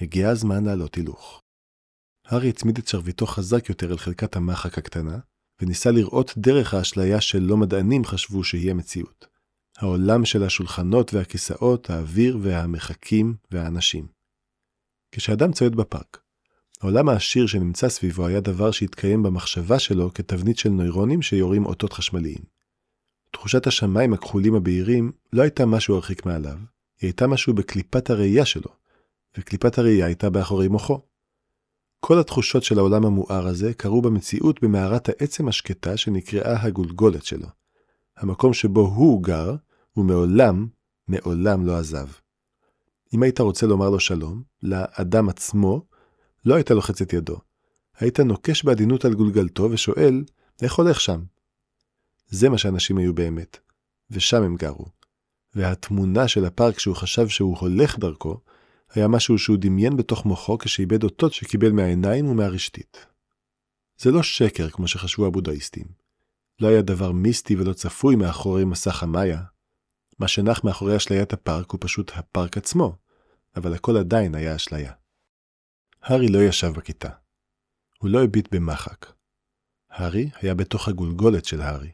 הגיע 0.00 0.30
הזמן 0.30 0.64
לעלות 0.64 0.94
הילוך. 0.94 1.42
הארי 2.26 2.48
הצמיד 2.48 2.78
את 2.78 2.88
שרביטו 2.88 3.26
חזק 3.26 3.68
יותר 3.68 3.92
אל 3.92 3.98
חלקת 3.98 4.36
המחק 4.36 4.78
הקטנה, 4.78 5.18
וניסה 5.60 5.90
לראות 5.90 6.32
דרך 6.36 6.74
האשליה 6.74 7.20
שלא 7.20 7.56
מדענים 7.56 8.04
חשבו 8.04 8.44
שהיא 8.44 8.70
המציאות. 8.70 9.26
העולם 9.78 10.24
של 10.24 10.42
השולחנות 10.42 11.14
והכיסאות, 11.14 11.90
האוויר 11.90 12.38
והמחקים 12.42 13.34
והאנשים. 13.50 14.06
כשאדם 15.12 15.52
צועד 15.52 15.74
בפארק, 15.74 16.20
העולם 16.80 17.08
העשיר 17.08 17.46
שנמצא 17.46 17.88
סביבו 17.88 18.26
היה 18.26 18.40
דבר 18.40 18.70
שהתקיים 18.70 19.22
במחשבה 19.22 19.78
שלו 19.78 20.14
כתבנית 20.14 20.58
של 20.58 20.68
נוירונים 20.68 21.22
שיורים 21.22 21.66
אותות 21.66 21.92
חשמליים. 21.92 22.44
תחושת 23.32 23.66
השמיים 23.66 24.12
הכחולים 24.14 24.54
הבהירים 24.54 25.12
לא 25.32 25.42
הייתה 25.42 25.66
משהו 25.66 25.94
הרחיק 25.94 26.26
מעליו, 26.26 26.58
היא 27.00 27.08
הייתה 27.08 27.26
משהו 27.26 27.54
בקליפת 27.54 28.10
הראייה 28.10 28.44
שלו, 28.44 28.70
וקליפת 29.38 29.78
הראייה 29.78 30.06
הייתה 30.06 30.30
באחורי 30.30 30.68
מוחו. 30.68 31.00
כל 32.00 32.18
התחושות 32.18 32.62
של 32.62 32.78
העולם 32.78 33.06
המואר 33.06 33.46
הזה 33.46 33.74
קרו 33.74 34.02
במציאות 34.02 34.62
במערת 34.62 35.08
העצם 35.08 35.48
השקטה 35.48 35.96
שנקראה 35.96 36.62
הגולגולת 36.62 37.24
שלו. 37.24 37.46
המקום 38.16 38.52
שבו 38.52 38.80
הוא 38.80 39.22
גר, 39.22 39.54
ומעולם, 39.96 40.66
מעולם 41.08 41.66
לא 41.66 41.76
עזב. 41.76 42.06
אם 43.14 43.22
היית 43.22 43.40
רוצה 43.40 43.66
לומר 43.66 43.90
לו 43.90 44.00
שלום, 44.00 44.42
לאדם 44.62 45.28
עצמו, 45.28 45.86
לא 46.44 46.54
היית 46.54 46.70
לוחץ 46.70 47.02
את 47.02 47.12
ידו. 47.12 47.36
היית 47.98 48.20
נוקש 48.20 48.64
בעדינות 48.64 49.04
על 49.04 49.14
גולגלתו 49.14 49.68
ושואל, 49.70 50.24
איך 50.62 50.74
הולך 50.74 51.00
שם? 51.00 51.22
זה 52.28 52.48
מה 52.48 52.58
שאנשים 52.58 52.98
היו 52.98 53.14
באמת, 53.14 53.58
ושם 54.10 54.42
הם 54.42 54.56
גרו. 54.56 54.86
והתמונה 55.54 56.28
של 56.28 56.44
הפארק 56.44 56.78
שהוא 56.78 56.96
חשב 56.96 57.28
שהוא 57.28 57.58
הולך 57.58 57.98
דרכו, 57.98 58.40
היה 58.94 59.08
משהו 59.08 59.38
שהוא 59.38 59.56
דמיין 59.60 59.96
בתוך 59.96 60.26
מוחו 60.26 60.58
כשאיבד 60.58 61.04
אותות 61.04 61.32
שקיבל 61.32 61.72
מהעיניים 61.72 62.28
ומהרשתית. 62.28 63.06
זה 63.98 64.10
לא 64.10 64.22
שקר 64.22 64.70
כמו 64.70 64.88
שחשבו 64.88 65.26
הבודהיסטים. 65.26 65.86
לא 66.60 66.68
היה 66.68 66.82
דבר 66.82 67.12
מיסטי 67.12 67.56
ולא 67.56 67.72
צפוי 67.72 68.16
מאחורי 68.16 68.64
מסך 68.64 69.02
המאיה. 69.02 69.42
מה 70.18 70.28
שנח 70.28 70.64
מאחורי 70.64 70.96
אשליית 70.96 71.32
הפארק 71.32 71.70
הוא 71.70 71.78
פשוט 71.80 72.12
הפארק 72.14 72.56
עצמו, 72.56 72.96
אבל 73.56 73.74
הכל 73.74 73.96
עדיין 73.96 74.34
היה 74.34 74.56
אשליה. 74.56 74.92
הארי 76.02 76.28
לא 76.28 76.38
ישב 76.38 76.72
בכיתה. 76.76 77.08
הוא 77.98 78.10
לא 78.10 78.24
הביט 78.24 78.54
במחק. 78.54 79.06
הארי 79.90 80.30
היה 80.40 80.54
בתוך 80.54 80.88
הגולגולת 80.88 81.44
של 81.44 81.60
הארי. 81.60 81.90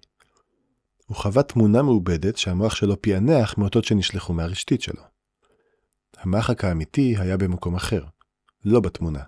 הוא 1.06 1.16
חווה 1.16 1.42
תמונה 1.42 1.82
מעובדת 1.82 2.36
שהמוח 2.36 2.74
שלו 2.74 3.02
פענח 3.02 3.58
מאותות 3.58 3.84
שנשלחו 3.84 4.32
מהרשתית 4.32 4.82
שלו. 4.82 5.09
המחק 6.20 6.64
האמיתי 6.64 7.14
היה 7.18 7.36
במקום 7.36 7.74
אחר, 7.74 8.04
לא 8.64 8.80
בתמונה. 8.80 9.22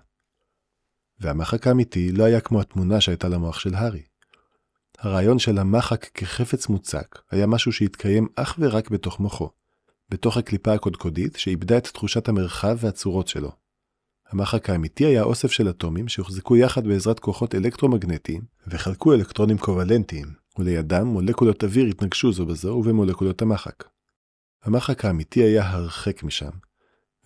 והמחק 1.19 1.67
האמיתי 1.67 2.11
לא 2.11 2.23
היה 2.23 2.41
כמו 2.41 2.61
התמונה 2.61 3.01
שהייתה 3.01 3.29
למוח 3.29 3.59
של 3.59 3.75
הארי. 3.75 4.03
הרעיון 4.99 5.39
של 5.39 5.57
המחק 5.57 6.05
כחפץ 6.13 6.67
מוצק 6.67 7.21
היה 7.31 7.47
משהו 7.47 7.71
שהתקיים 7.71 8.27
אך 8.35 8.55
ורק 8.59 8.89
בתוך 8.89 9.19
מוחו, 9.19 9.49
בתוך 10.09 10.37
הקליפה 10.37 10.73
הקודקודית 10.73 11.35
שאיבדה 11.35 11.77
את 11.77 11.87
תחושת 11.87 12.27
המרחב 12.27 12.77
והצורות 12.79 13.27
שלו. 13.27 13.51
המחק 14.29 14.69
האמיתי 14.69 15.05
היה 15.05 15.23
אוסף 15.23 15.51
של 15.51 15.69
אטומים 15.69 16.07
שהוחזקו 16.07 16.57
יחד 16.57 16.87
בעזרת 16.87 17.19
כוחות 17.19 17.55
אלקטרומגנטיים 17.55 18.41
וחלקו 18.67 19.13
אלקטרונים 19.13 19.57
קוולנטיים, 19.57 20.27
ולידם 20.59 21.07
מולקולות 21.07 21.63
אוויר 21.63 21.85
התנגשו 21.85 22.33
זו 22.33 22.45
בזו 22.45 22.69
ובמולקולות 22.69 23.41
המחק. 23.41 23.83
המחק 24.63 25.05
האמיתי 25.05 25.43
היה 25.43 25.69
הרחק 25.69 26.23
משם, 26.23 26.49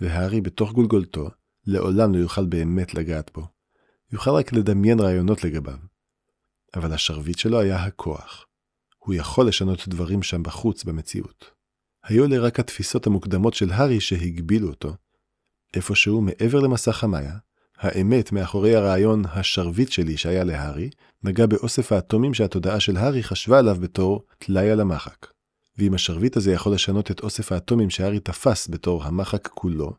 והארי 0.01 0.41
בתוך 0.41 0.71
גולגולתו 0.71 1.29
לעולם 1.65 2.13
לא 2.13 2.17
יוכל 2.19 2.45
באמת 2.45 2.93
לגעת 2.93 3.31
בו. 3.33 3.47
יוכל 4.11 4.31
רק 4.31 4.53
לדמיין 4.53 4.99
רעיונות 4.99 5.43
לגביו. 5.43 5.77
אבל 6.75 6.93
השרביט 6.93 7.37
שלו 7.37 7.59
היה 7.59 7.83
הכוח. 7.83 8.45
הוא 8.97 9.15
יכול 9.15 9.47
לשנות 9.47 9.87
דברים 9.87 10.23
שם 10.23 10.43
בחוץ 10.43 10.83
במציאות. 10.83 11.51
היו 12.03 12.25
אלה 12.25 12.39
רק 12.39 12.59
התפיסות 12.59 13.07
המוקדמות 13.07 13.53
של 13.53 13.71
הארי 13.71 13.99
שהגבילו 13.99 14.67
אותו. 14.69 14.93
איפשהו 15.73 16.21
מעבר 16.21 16.59
למסך 16.59 17.03
המאיה, 17.03 17.37
האמת 17.77 18.31
מאחורי 18.31 18.75
הרעיון 18.75 19.23
השרביט 19.25 19.91
שלי 19.91 20.17
שהיה 20.17 20.43
להארי, 20.43 20.89
נגע 21.23 21.45
באוסף 21.45 21.91
האטומים 21.91 22.33
שהתודעה 22.33 22.79
של 22.79 22.97
הארי 22.97 23.23
חשבה 23.23 23.59
עליו 23.59 23.75
בתור 23.79 24.25
טלאי 24.37 24.71
על 24.71 24.79
המחק. 24.79 25.36
ואם 25.77 25.93
השרביט 25.93 26.37
הזה 26.37 26.51
יכול 26.51 26.73
לשנות 26.73 27.11
את 27.11 27.19
אוסף 27.19 27.51
האטומים 27.51 27.89
שהארי 27.89 28.19
תפס 28.19 28.67
בתור 28.67 29.03
המחק 29.03 29.47
כולו, 29.47 29.93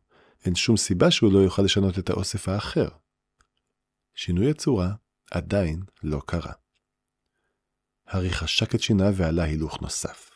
אין 0.45 0.55
שום 0.55 0.77
סיבה 0.77 1.11
שהוא 1.11 1.33
לא 1.33 1.39
יוכל 1.39 1.63
לשנות 1.63 1.99
את 1.99 2.11
האוסף 2.11 2.49
האחר. 2.49 2.89
שינוי 4.15 4.51
הצורה 4.51 4.93
עדיין 5.31 5.83
לא 6.03 6.21
קרה. 6.27 6.53
הארי 8.07 8.31
חשק 8.31 8.75
את 8.75 8.83
שיניו 8.83 9.15
ועלה 9.17 9.45
הילוך 9.45 9.83
נוסף. 9.83 10.31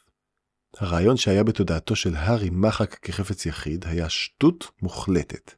הרעיון 0.79 1.17
שהיה 1.17 1.45
בתודעתו 1.45 1.97
של 1.97 2.15
הארי 2.17 2.51
מחק 2.51 2.95
כחפץ 2.95 3.47
יחיד 3.47 3.85
היה 3.87 4.09
שטות 4.09 4.71
מוחלטת. 4.83 5.55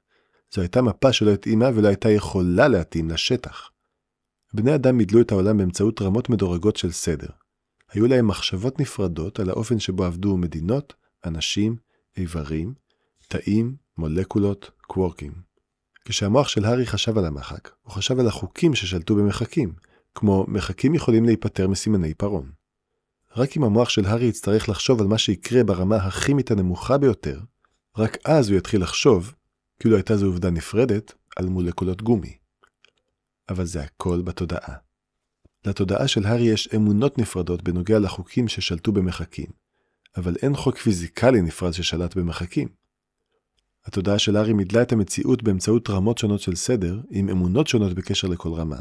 זו 0.54 0.60
הייתה 0.60 0.82
מפה 0.82 1.12
שלא 1.12 1.30
התאימה 1.30 1.66
ולא 1.74 1.88
הייתה 1.88 2.10
יכולה 2.10 2.68
להתאים 2.68 3.10
לשטח. 3.10 3.70
בני 4.54 4.74
אדם 4.74 4.96
מידלו 4.96 5.20
את 5.20 5.32
העולם 5.32 5.58
באמצעות 5.58 6.02
רמות 6.02 6.30
מדורגות 6.30 6.76
של 6.76 6.92
סדר. 6.92 7.28
היו 7.94 8.06
להם 8.06 8.26
מחשבות 8.26 8.80
נפרדות 8.80 9.40
על 9.40 9.50
האופן 9.50 9.80
שבו 9.80 10.04
עבדו 10.04 10.36
מדינות, 10.36 10.94
אנשים, 11.24 11.76
איברים, 12.16 12.74
תאים, 13.28 13.76
מולקולות, 13.98 14.70
קוורקים. 14.86 15.32
כשהמוח 16.04 16.48
של 16.48 16.64
הארי 16.64 16.86
חשב 16.86 17.18
על 17.18 17.26
המחק, 17.26 17.70
הוא 17.82 17.92
חשב 17.92 18.20
על 18.20 18.28
החוקים 18.28 18.74
ששלטו 18.74 19.16
במחקים, 19.16 19.72
כמו 20.14 20.44
מחקים 20.48 20.94
יכולים 20.94 21.24
להיפטר 21.24 21.68
מסימני 21.68 22.14
פרון. 22.14 22.50
רק 23.36 23.56
אם 23.56 23.64
המוח 23.64 23.88
של 23.88 24.06
הארי 24.06 24.26
יצטרך 24.26 24.68
לחשוב 24.68 25.00
על 25.00 25.06
מה 25.06 25.18
שיקרה 25.18 25.64
ברמה 25.64 25.96
הכימית 25.96 26.50
הנמוכה 26.50 26.98
ביותר, 26.98 27.40
רק 27.96 28.16
אז 28.24 28.50
הוא 28.50 28.58
יתחיל 28.58 28.82
לחשוב, 28.82 29.34
כאילו 29.80 29.96
הייתה 29.96 30.16
זו 30.16 30.26
עובדה 30.26 30.50
נפרדת, 30.50 31.12
על 31.36 31.46
מולקולות 31.46 32.02
גומי. 32.02 32.36
אבל 33.48 33.64
זה 33.64 33.82
הכל 33.82 34.22
בתודעה. 34.22 34.74
לתודעה 35.64 36.08
של 36.08 36.26
הארי 36.26 36.42
יש 36.42 36.68
אמונות 36.74 37.18
נפרדות 37.18 37.62
בנוגע 37.62 37.98
לחוקים 37.98 38.48
ששלטו 38.48 38.92
במחקים, 38.92 39.46
אבל 40.16 40.36
אין 40.42 40.56
חוק 40.56 40.76
פיזיקלי 40.76 41.42
נפרד 41.42 41.72
ששלט 41.72 42.16
במחקים. 42.16 42.68
התודעה 43.84 44.18
של 44.18 44.36
הארי 44.36 44.52
מידלה 44.52 44.82
את 44.82 44.92
המציאות 44.92 45.42
באמצעות 45.42 45.90
רמות 45.90 46.18
שונות 46.18 46.40
של 46.40 46.54
סדר, 46.54 47.00
עם 47.10 47.28
אמונות 47.28 47.66
שונות 47.66 47.92
בקשר 47.92 48.28
לכל 48.28 48.52
רמה, 48.52 48.78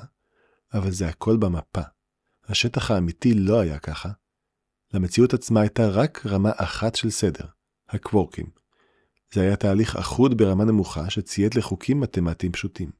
אבל 0.73 0.91
זה 0.91 1.07
הכל 1.07 1.37
במפה. 1.37 1.81
השטח 2.47 2.91
האמיתי 2.91 3.33
לא 3.33 3.59
היה 3.59 3.79
ככה. 3.79 4.09
למציאות 4.93 5.33
עצמה 5.33 5.61
הייתה 5.61 5.89
רק 5.89 6.25
רמה 6.25 6.51
אחת 6.55 6.95
של 6.95 7.09
סדר, 7.09 7.45
הקוורקים. 7.89 8.45
זה 9.33 9.41
היה 9.41 9.55
תהליך 9.55 9.95
אחוד 9.95 10.37
ברמה 10.37 10.65
נמוכה 10.65 11.09
שציית 11.09 11.55
לחוקים 11.55 11.99
מתמטיים 11.99 12.51
פשוטים. 12.51 12.91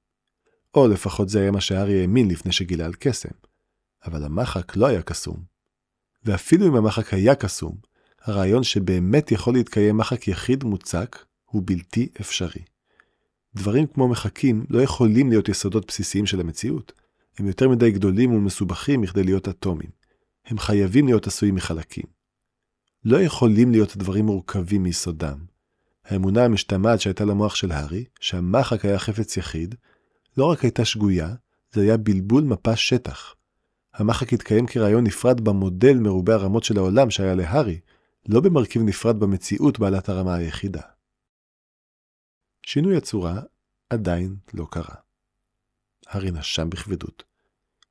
או 0.75 0.87
לפחות 0.87 1.29
זה 1.29 1.41
היה 1.41 1.51
מה 1.51 1.61
שארי 1.61 2.01
האמין 2.01 2.27
לפני 2.27 2.51
שגילה 2.51 2.85
על 2.85 2.93
קסם. 2.99 3.29
אבל 4.05 4.23
המחק 4.23 4.75
לא 4.75 4.85
היה 4.85 5.01
קסום. 5.01 5.43
ואפילו 6.23 6.67
אם 6.67 6.75
המחק 6.75 7.13
היה 7.13 7.35
קסום, 7.35 7.75
הרעיון 8.21 8.63
שבאמת 8.63 9.31
יכול 9.31 9.53
להתקיים 9.53 9.97
מחק 9.97 10.27
יחיד 10.27 10.63
מוצק 10.63 11.25
הוא 11.45 11.63
בלתי 11.65 12.09
אפשרי. 12.21 12.61
דברים 13.55 13.87
כמו 13.87 14.07
מחקים 14.07 14.65
לא 14.69 14.81
יכולים 14.81 15.29
להיות 15.29 15.49
יסודות 15.49 15.87
בסיסיים 15.87 16.25
של 16.25 16.39
המציאות. 16.39 16.91
הם 17.37 17.47
יותר 17.47 17.69
מדי 17.69 17.91
גדולים 17.91 18.33
ומסובכים 18.33 19.01
מכדי 19.01 19.23
להיות 19.23 19.47
אטומים. 19.47 19.89
הם 20.45 20.59
חייבים 20.59 21.05
להיות 21.05 21.27
עשויים 21.27 21.55
מחלקים. 21.55 22.03
לא 23.05 23.21
יכולים 23.21 23.71
להיות 23.71 23.97
דברים 23.97 24.25
מורכבים 24.25 24.83
מיסודם. 24.83 25.37
האמונה 26.05 26.45
המשתמעת 26.45 27.01
שהייתה 27.01 27.25
למוח 27.25 27.55
של 27.55 27.71
הארי, 27.71 28.05
שהמחק 28.19 28.85
היה 28.85 28.99
חפץ 28.99 29.37
יחיד, 29.37 29.75
לא 30.37 30.45
רק 30.45 30.63
הייתה 30.63 30.85
שגויה, 30.85 31.33
זה 31.73 31.81
היה 31.81 31.97
בלבול 31.97 32.43
מפה 32.43 32.75
שטח. 32.75 33.35
המחק 33.93 34.33
התקיים 34.33 34.67
כרעיון 34.67 35.03
נפרד 35.03 35.41
במודל 35.41 35.97
מרובה 35.97 36.33
הרמות 36.33 36.63
של 36.63 36.77
העולם 36.77 37.09
שהיה 37.09 37.35
להארי, 37.35 37.79
לא 38.29 38.41
במרכיב 38.41 38.81
נפרד 38.81 39.19
במציאות 39.19 39.79
בעלת 39.79 40.09
הרמה 40.09 40.35
היחידה. 40.35 40.81
שינוי 42.65 42.97
הצורה 42.97 43.41
עדיין 43.89 44.35
לא 44.53 44.67
קרה. 44.71 44.95
הארי 46.07 46.31
נשם 46.31 46.69
בכבדות. 46.69 47.23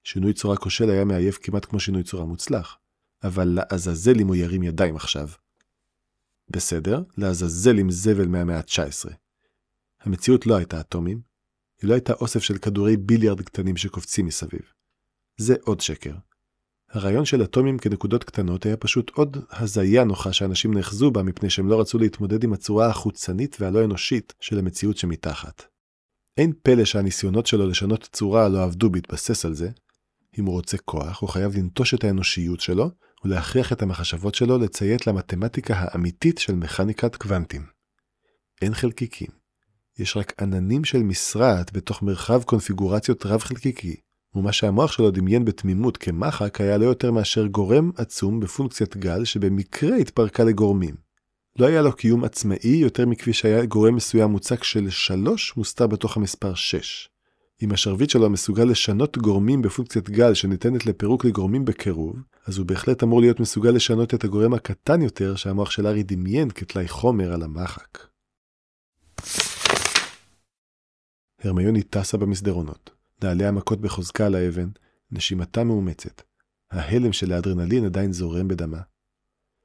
שינוי 0.04 0.32
צורה 0.32 0.56
כושל 0.56 0.90
היה 0.90 1.04
מעייף 1.04 1.38
כמעט 1.42 1.64
כמו 1.64 1.80
שינוי 1.80 2.02
צורה 2.02 2.24
מוצלח, 2.24 2.78
אבל 3.24 3.48
לעזאזל 3.48 4.20
אם 4.20 4.26
הוא 4.26 4.36
ירים 4.36 4.62
ידיים 4.62 4.96
עכשיו. 4.96 5.28
בסדר, 6.48 7.02
לעזאזל 7.16 7.78
עם 7.78 7.90
זבל 7.90 8.26
מהמאה 8.26 8.58
ה-19. 8.58 9.12
המציאות 10.00 10.46
לא 10.46 10.56
הייתה 10.56 10.80
אטומים, 10.80 11.20
היא 11.82 11.88
לא 11.88 11.94
הייתה 11.94 12.12
אוסף 12.12 12.40
של 12.40 12.58
כדורי 12.58 12.96
ביליארד 12.96 13.40
קטנים 13.40 13.76
שקופצים 13.76 14.26
מסביב. 14.26 14.72
זה 15.36 15.54
עוד 15.64 15.80
שקר. 15.80 16.14
הרעיון 16.90 17.24
של 17.24 17.44
אטומים 17.44 17.78
כנקודות 17.78 18.24
קטנות 18.24 18.66
היה 18.66 18.76
פשוט 18.76 19.10
עוד 19.10 19.36
הזיה 19.50 20.04
נוחה 20.04 20.32
שאנשים 20.32 20.74
נאחזו 20.74 21.10
בה 21.10 21.22
מפני 21.22 21.50
שהם 21.50 21.68
לא 21.68 21.80
רצו 21.80 21.98
להתמודד 21.98 22.44
עם 22.44 22.52
הצורה 22.52 22.86
החוצנית 22.86 23.56
והלא 23.60 23.84
אנושית 23.84 24.34
של 24.40 24.58
המציאות 24.58 24.96
שמתחת. 24.96 25.62
אין 26.36 26.52
פלא 26.62 26.84
שהניסיונות 26.84 27.46
שלו 27.46 27.66
לשנות 27.66 28.08
צורה 28.12 28.48
לא 28.48 28.62
עבדו 28.62 28.90
בהתבסס 28.90 29.44
על 29.44 29.54
זה. 29.54 29.70
אם 30.38 30.44
הוא 30.44 30.54
רוצה 30.54 30.78
כוח, 30.78 31.20
הוא 31.20 31.30
חייב 31.30 31.56
לנטוש 31.56 31.94
את 31.94 32.04
האנושיות 32.04 32.60
שלו 32.60 32.90
ולהכריח 33.24 33.72
את 33.72 33.82
המחשבות 33.82 34.34
שלו 34.34 34.58
לציית 34.58 35.06
למתמטיקה 35.06 35.74
האמיתית 35.76 36.38
של 36.38 36.54
מכניקת 36.54 37.16
קוונטים. 37.16 37.66
אין 38.62 38.74
חלקיקים. 38.74 39.28
יש 39.98 40.16
רק 40.16 40.42
עננים 40.42 40.84
של 40.84 40.98
משרעת 40.98 41.72
בתוך 41.72 42.02
מרחב 42.02 42.42
קונפיגורציות 42.42 43.26
רב-חלקיקי, 43.26 43.96
ומה 44.34 44.52
שהמוח 44.52 44.92
שלו 44.92 45.10
דמיין 45.10 45.44
בתמימות 45.44 45.96
כמחק 45.96 46.60
היה 46.60 46.78
לא 46.78 46.84
יותר 46.84 47.10
מאשר 47.10 47.46
גורם 47.46 47.90
עצום 47.96 48.40
בפונקציית 48.40 48.96
גל 48.96 49.24
שבמקרה 49.24 49.96
התפרקה 49.96 50.44
לגורמים. 50.44 50.94
לא 51.58 51.66
היה 51.66 51.82
לו 51.82 51.92
קיום 51.92 52.24
עצמאי 52.24 52.76
יותר 52.76 53.06
מכפי 53.06 53.32
שהיה 53.32 53.64
גורם 53.64 53.94
מסוים 53.94 54.30
מוצק 54.30 54.64
של 54.64 54.90
3 54.90 55.56
מוסתר 55.56 55.86
בתוך 55.86 56.16
המספר 56.16 56.54
6. 56.54 57.08
אם 57.62 57.72
השרביט 57.72 58.10
שלו 58.10 58.30
מסוגל 58.30 58.64
לשנות 58.64 59.18
גורמים 59.18 59.62
בפונקציית 59.62 60.10
גל 60.10 60.34
שניתנת 60.34 60.86
לפירוק 60.86 61.24
לגורמים 61.24 61.64
בקירוב, 61.64 62.16
אז 62.46 62.58
הוא 62.58 62.66
בהחלט 62.66 63.02
אמור 63.02 63.20
להיות 63.20 63.40
מסוגל 63.40 63.70
לשנות 63.70 64.14
את 64.14 64.24
הגורם 64.24 64.54
הקטן 64.54 65.02
יותר 65.02 65.36
שהמוח 65.36 65.70
של 65.70 65.86
ארי 65.86 66.02
דמיין 66.02 66.50
כתלאי 66.50 66.88
חומר 66.88 67.32
על 67.32 67.42
המחק. 67.42 67.98
הרמיוני 71.44 71.82
טסה 71.82 72.16
במסדרונות. 72.16 73.01
נעליה 73.24 73.52
מכות 73.52 73.80
בחוזקה 73.80 74.26
על 74.26 74.34
האבן, 74.34 74.68
נשימתה 75.10 75.64
מאומצת. 75.64 76.22
ההלם 76.70 77.12
של 77.12 77.32
האדרנלין 77.32 77.84
עדיין 77.84 78.12
זורם 78.12 78.48
בדמה. 78.48 78.80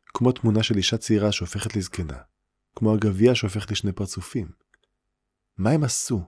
כמו 0.06 0.32
תמונה 0.32 0.64
של 0.64 0.78
אישה 0.78 0.98
צעירה 0.98 1.32
שהופכת 1.32 1.76
לזקנה, 1.76 2.18
כמו 2.76 2.94
הגביע 2.94 3.36
שהופך 3.36 3.72
לשני 3.72 3.92
פרצופים. 3.92 4.48
מה 5.58 5.70
הם 5.70 5.84
עשו? 5.84 6.22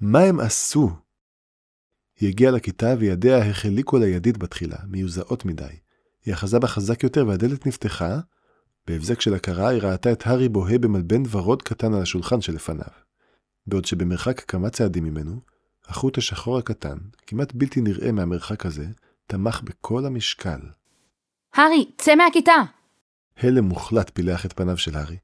מה 0.00 0.20
הם 0.20 0.40
עשו? 0.40 0.90
היא 2.20 2.28
הגיעה 2.28 2.52
לכיתה 2.52 2.94
וידיה 2.98 3.50
החליקו 3.50 3.98
לידית 3.98 4.38
בתחילה, 4.38 4.76
מיוזעות 4.88 5.44
מדי. 5.44 5.76
היא 6.24 6.34
אחזה 6.34 6.58
בה 6.58 6.68
חזק 6.68 7.02
יותר 7.02 7.26
והדלת 7.26 7.66
נפתחה. 7.66 8.18
בהבזק 8.86 9.20
של 9.20 9.34
הכרה 9.34 9.68
היא 9.68 9.82
ראתה 9.82 10.12
את 10.12 10.26
הארי 10.26 10.48
בוהה 10.48 10.78
במלבן 10.78 11.22
ורוד 11.30 11.62
קטן 11.62 11.94
על 11.94 12.02
השולחן 12.02 12.40
שלפניו. 12.40 12.86
בעוד 13.66 13.84
שבמרחק 13.84 14.40
כמה 14.40 14.70
צעדים 14.70 15.04
ממנו, 15.04 15.40
החוט 15.88 16.18
השחור 16.18 16.58
הקטן, 16.58 16.96
כמעט 17.26 17.52
בלתי 17.54 17.80
נראה 17.80 18.12
מהמרחק 18.12 18.66
הזה, 18.66 18.86
תמך 19.26 19.60
בכל 19.64 20.06
המשקל. 20.06 20.60
הארי, 21.54 21.84
צא 21.98 22.14
מהכיתה! 22.14 22.62
הלם 23.36 23.64
מוחלט 23.64 24.10
פילח 24.14 24.46
את 24.46 24.52
פניו 24.52 24.76
של 24.76 24.96
הארי. 24.96 25.16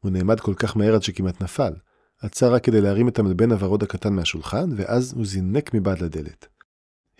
הוא 0.00 0.10
נעמד 0.10 0.40
כל 0.40 0.54
כך 0.54 0.76
מהר 0.76 0.94
עד 0.94 1.02
שכמעט 1.02 1.42
נפל. 1.42 1.72
עצר 2.20 2.54
רק 2.54 2.64
כדי 2.64 2.80
להרים 2.80 3.08
את 3.08 3.18
המלבן 3.18 3.52
הוורוד 3.52 3.82
הקטן 3.82 4.12
מהשולחן, 4.12 4.70
ואז 4.76 5.12
הוא 5.12 5.26
זינק 5.26 5.74
מבעד 5.74 6.02
לדלת. 6.02 6.46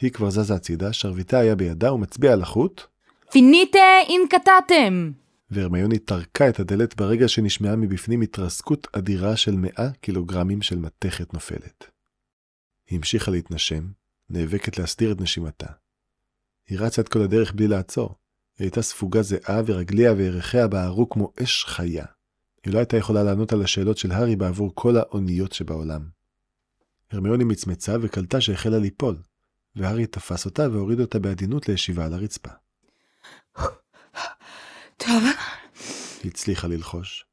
היא 0.00 0.11
כבר 0.11 0.30
זזה 0.30 0.54
הצידה, 0.54 0.92
שרביטה 0.92 1.38
היה 1.38 1.54
בידה 1.54 1.92
ומצביע 1.92 2.32
על 2.32 2.42
החוט, 2.42 2.82
פיניטה 3.30 3.78
אינקטטם! 4.08 5.12
והרמיוני 5.50 5.98
טרקה 5.98 6.48
את 6.48 6.61
הדלת 6.61 6.96
ברגע 6.96 7.28
שנשמעה 7.28 7.76
מבפנים 7.76 8.20
התרסקות 8.20 8.87
אדירה 8.92 9.37
של 9.37 9.56
100 9.56 9.70
קילוגרמים 10.00 10.62
של 10.62 10.78
מתכת 10.78 11.34
נופלת. 11.34 11.97
היא 12.88 12.96
המשיכה 12.96 13.31
להתנשם, 13.31 13.88
נאבקת 14.31 14.79
להסתיר 14.79 15.12
את 15.12 15.20
נשימתה. 15.20 15.66
היא 16.68 16.79
רצה 16.81 17.03
את 17.03 17.09
כל 17.09 17.22
הדרך 17.22 17.53
בלי 17.53 17.68
לעצור. 17.68 18.14
היא 18.59 18.64
הייתה 18.64 18.83
ספוגה 18.83 19.22
זיעה 19.22 19.61
ורגליה 19.66 20.12
וירכיה 20.12 20.68
בערו 20.68 21.09
כמו 21.09 21.33
אש 21.42 21.64
חיה. 21.64 22.05
היא 22.64 22.72
לא 22.72 22.79
הייתה 22.79 22.96
יכולה 22.96 23.22
לענות 23.22 23.53
על 23.53 23.62
השאלות 23.62 23.98
של 23.98 24.12
הארי 24.12 24.37
בעבור 24.37 24.72
כל 24.74 24.96
האוניות 24.96 25.53
שבעולם. 25.53 26.09
הרמיוני 27.11 27.44
מצמצה 27.44 27.96
וקלטה 28.01 28.40
שהחלה 28.40 28.79
ליפול, 28.79 29.16
והארי 29.77 30.07
תפס 30.07 30.46
אותה 30.46 30.68
והוריד 30.72 31.01
אותה 31.01 31.18
בעדינות 31.18 31.68
לישיבה 31.68 32.05
על 32.05 32.14
הרצפה. 32.14 32.51
טוב, 34.96 35.22
היא 36.22 36.31
הצליחה 36.31 36.68
ללחוש. 36.68 37.27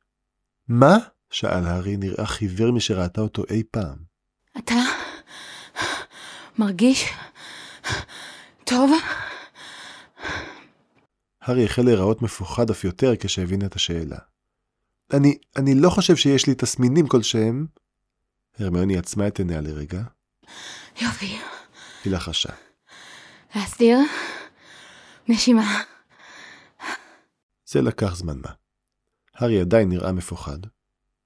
מה? 0.67 0.97
שאל 1.29 1.65
הארי, 1.65 1.97
נראה 1.97 2.25
חיוור 2.25 2.71
משראתה 2.71 3.21
אותו 3.21 3.43
אי 3.49 3.63
פעם. 3.71 3.97
אתה 4.57 4.75
מרגיש 6.57 7.13
טוב? 8.63 8.91
הארי 11.41 11.65
החל 11.65 11.81
להיראות 11.81 12.21
מפוחד 12.21 12.69
אף 12.69 12.83
יותר 12.83 13.13
כשהבין 13.19 13.65
את 13.65 13.75
השאלה. 13.75 14.17
אני, 15.13 15.37
אני 15.55 15.75
לא 15.75 15.89
חושב 15.89 16.15
שיש 16.15 16.47
לי 16.47 16.55
תסמינים 16.55 17.07
כלשהם. 17.07 17.65
הרמיוני 18.59 18.97
עצמה 18.97 19.27
את 19.27 19.39
עיניה 19.39 19.61
לרגע, 19.61 20.01
יופי. 21.01 21.37
היא 22.03 22.13
לחשה. 22.13 22.49
להסדיר 23.55 23.97
נשימה. 25.27 25.81
זה 27.65 27.81
לקח 27.81 28.15
זמן 28.15 28.37
מה. 28.37 28.49
הארי 29.35 29.61
עדיין 29.61 29.89
נראה 29.89 30.11
מפוחד. 30.11 30.57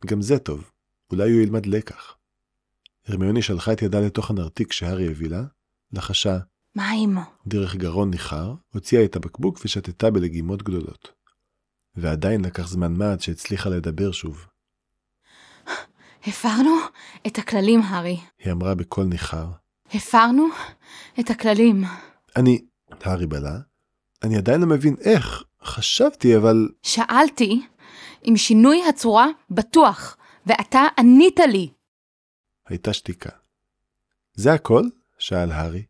גם 0.06 0.22
זה 0.22 0.40
טוב, 0.40 0.72
אולי 1.12 1.32
הוא 1.32 1.42
ילמד 1.42 1.66
לקח. 1.66 2.16
הרמיוני 3.10 3.42
שלחה 3.42 3.74
את 3.74 3.82
ידה 3.82 4.00
לתוך 4.00 4.30
הנרתיק 4.30 4.72
שהארי 4.72 5.08
הביא 5.08 5.30
לה, 5.30 5.44
לחשה 5.92 6.38
מים. 6.76 7.18
דרך 7.48 7.76
גרון 7.76 8.10
ניחר, 8.12 8.54
הוציאה 8.74 9.06
את 9.06 9.16
הבקבוק 9.16 9.60
ושתתה 9.66 10.12
בלגימות 10.12 10.64
גדולות. 10.64 11.12
ועדיין 11.96 12.46
לקח 12.46 12.68
זמן 12.68 12.94
מה 12.94 13.12
עד 13.12 13.22
שהצליחה 13.22 13.70
לדבר 13.70 14.12
שוב. 14.12 14.46
הפרנו 16.28 16.76
את 17.28 17.38
הכללים, 17.38 17.82
הארי. 17.82 18.18
היא 18.40 18.52
אמרה 18.54 18.76
בקול 18.76 19.06
ניחר. 19.06 19.48
הפרנו 19.94 20.48
את 21.20 21.30
הכללים. 21.30 21.84
אני... 22.36 22.62
הארי 23.02 23.28
בלה? 23.28 23.60
אני 24.24 24.38
עדיין 24.38 24.62
לא 24.62 24.68
מבין 24.68 24.96
איך. 25.02 25.44
חשבתי, 25.64 26.38
אבל... 26.38 26.70
שאלתי 26.84 27.62
אם 28.28 28.38
שינוי 28.38 28.84
הצורה 28.90 29.28
בטוח, 29.50 30.18
ואתה 30.46 30.82
ענית 30.98 31.40
לי. 31.40 31.70
הייתה 32.70 32.94
שתיקה. 32.94 33.30
זה 34.34 34.54
הכל? 34.54 34.84
שאל 35.20 35.52
הארי. 35.52 35.84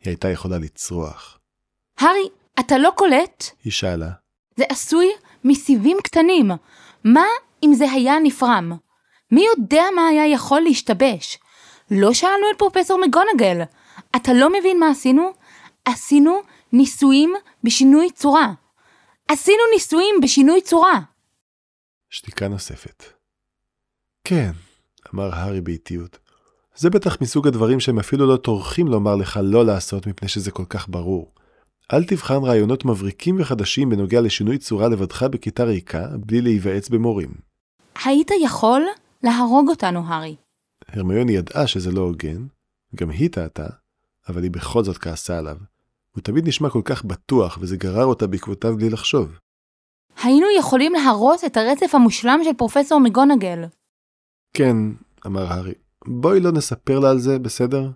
היא 0.00 0.10
הייתה 0.10 0.28
יכולה 0.28 0.58
לצרוח. 0.58 1.38
הארי, 1.98 2.28
אתה 2.60 2.78
לא 2.78 2.92
קולט? 2.96 3.44
היא 3.64 3.72
שאלה. 3.72 4.10
זה 4.56 4.64
עשוי 4.68 5.12
מסיבים 5.44 5.96
קטנים. 6.04 6.50
מה 7.04 7.24
אם 7.62 7.74
זה 7.74 7.90
היה 7.90 8.18
נפרם? 8.22 8.72
מי 9.30 9.44
יודע 9.56 9.82
מה 9.94 10.06
היה 10.08 10.26
יכול 10.26 10.60
להשתבש? 10.60 11.38
לא 11.90 12.14
שאלנו 12.14 12.50
את 12.54 12.58
פרופסור 12.58 13.00
מגונגל. 13.06 13.62
אתה 14.16 14.32
לא 14.32 14.48
מבין 14.52 14.80
מה 14.80 14.90
עשינו? 14.90 15.32
עשינו 15.84 16.40
ניסויים 16.72 17.34
בשינוי 17.64 18.10
צורה. 18.10 18.52
עשינו 19.28 19.62
ניסויים 19.74 20.14
בשינוי 20.22 20.62
צורה. 20.62 21.00
שתיקה 22.10 22.48
נוספת. 22.48 23.04
כן, 24.24 24.50
אמר 25.14 25.34
הארי 25.34 25.60
באיטיות. 25.60 26.18
זה 26.76 26.90
בטח 26.90 27.16
מסוג 27.20 27.48
הדברים 27.48 27.80
שהם 27.80 27.98
אפילו 27.98 28.26
לא 28.26 28.36
טורחים 28.36 28.88
לומר 28.88 29.16
לך 29.16 29.40
לא 29.42 29.66
לעשות 29.66 30.06
מפני 30.06 30.28
שזה 30.28 30.50
כל 30.50 30.64
כך 30.68 30.88
ברור. 30.88 31.32
אל 31.92 32.04
תבחן 32.04 32.42
רעיונות 32.42 32.84
מבריקים 32.84 33.36
וחדשים 33.40 33.90
בנוגע 33.90 34.20
לשינוי 34.20 34.58
צורה 34.58 34.88
לבדך 34.88 35.22
בכיתה 35.22 35.64
ריקה, 35.64 36.06
בלי 36.16 36.40
להיוועץ 36.40 36.88
במורים. 36.88 37.30
היית 38.04 38.30
יכול 38.42 38.82
להרוג 39.22 39.68
אותנו, 39.68 40.02
הארי. 40.06 40.36
הרמיוני 40.88 41.32
ידעה 41.32 41.66
שזה 41.66 41.92
לא 41.92 42.00
הוגן, 42.00 42.46
גם 42.94 43.10
היא 43.10 43.30
טעתה, 43.30 43.66
אבל 44.28 44.42
היא 44.42 44.50
בכל 44.50 44.84
זאת 44.84 44.98
כעסה 44.98 45.38
עליו. 45.38 45.56
הוא 46.12 46.22
תמיד 46.22 46.48
נשמע 46.48 46.70
כל 46.70 46.82
כך 46.84 47.04
בטוח, 47.04 47.58
וזה 47.60 47.76
גרר 47.76 48.04
אותה 48.04 48.26
בעקבותיו 48.26 48.76
בלי 48.76 48.90
לחשוב. 48.90 49.38
היינו 50.22 50.46
יכולים 50.58 50.92
להרוס 50.92 51.44
את 51.44 51.56
הרצף 51.56 51.94
המושלם 51.94 52.40
של 52.44 52.52
פרופסור 52.56 53.00
מגונגל. 53.00 53.64
כן, 54.52 54.76
אמר 55.26 55.52
הארי, 55.52 55.74
בואי 56.06 56.40
לא 56.40 56.52
נספר 56.52 56.98
לה 56.98 57.10
על 57.10 57.18
זה, 57.18 57.38
בסדר? 57.38 57.90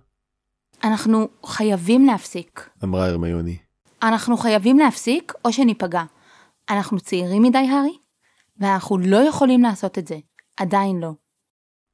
אנחנו 0.85 1.29
חייבים 1.47 2.07
להפסיק. 2.07 2.71
אמרה 2.85 3.07
הרמיוני. 3.07 3.59
אנחנו 4.03 4.37
חייבים 4.37 4.79
להפסיק 4.79 5.33
או 5.45 5.53
שניפגע. 5.53 6.03
אנחנו 6.71 7.01
צעירים 7.01 7.43
מדי, 7.43 7.59
הארי, 7.59 7.99
ואנחנו 8.57 8.99
לא 8.99 9.17
יכולים 9.17 9.63
לעשות 9.63 9.99
את 9.99 10.07
זה. 10.07 10.19
עדיין 10.57 11.01
לא. 11.01 11.13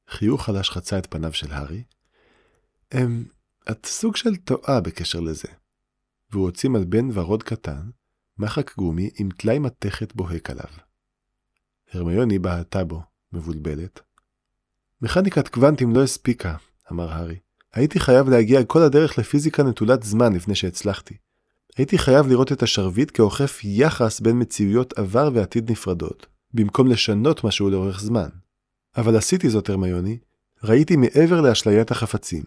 חיוך 0.09 0.43
חלש 0.43 0.69
חצה 0.69 0.97
את 0.97 1.07
פניו 1.09 1.33
של 1.33 1.51
הארי. 1.51 1.83
אמ, 2.93 3.25
את 3.71 3.85
סוג 3.85 4.15
של 4.15 4.35
טועה 4.35 4.81
בקשר 4.81 5.19
לזה. 5.19 5.47
והוא 6.31 6.43
הוציא 6.43 6.69
מלבן 6.69 7.07
ורוד 7.13 7.43
קטן, 7.43 7.89
מחק 8.37 8.75
גומי 8.75 9.09
עם 9.19 9.29
טלאי 9.29 9.59
מתכת 9.59 10.15
בוהק 10.15 10.49
עליו. 10.49 10.69
הרמיוני 11.93 12.39
בהתה 12.39 12.83
בו, 12.83 13.01
מבולבלת. 13.33 14.06
מכניקת 15.01 15.47
קוונטים 15.47 15.95
לא 15.95 16.03
הספיקה, 16.03 16.55
אמר 16.91 17.11
הארי. 17.11 17.35
הייתי 17.73 17.99
חייב 17.99 18.29
להגיע 18.29 18.63
כל 18.63 18.81
הדרך 18.81 19.19
לפיזיקה 19.19 19.63
נטולת 19.63 20.03
זמן 20.03 20.33
לפני 20.33 20.55
שהצלחתי. 20.55 21.17
הייתי 21.77 21.97
חייב 21.97 22.27
לראות 22.27 22.51
את 22.51 22.63
השרביט 22.63 23.11
כאוכף 23.13 23.59
יחס 23.63 24.19
בין 24.19 24.39
מציאויות 24.39 24.93
עבר 24.97 25.29
ועתיד 25.33 25.71
נפרדות, 25.71 26.25
במקום 26.53 26.87
לשנות 26.87 27.43
משהו 27.43 27.69
לאורך 27.69 27.99
זמן. 27.99 28.29
אבל 28.97 29.17
עשיתי 29.17 29.49
זאת, 29.49 29.69
הרמיוני. 29.69 30.17
ראיתי 30.63 30.95
מעבר 30.95 31.41
לאשליית 31.41 31.91
החפצים, 31.91 32.43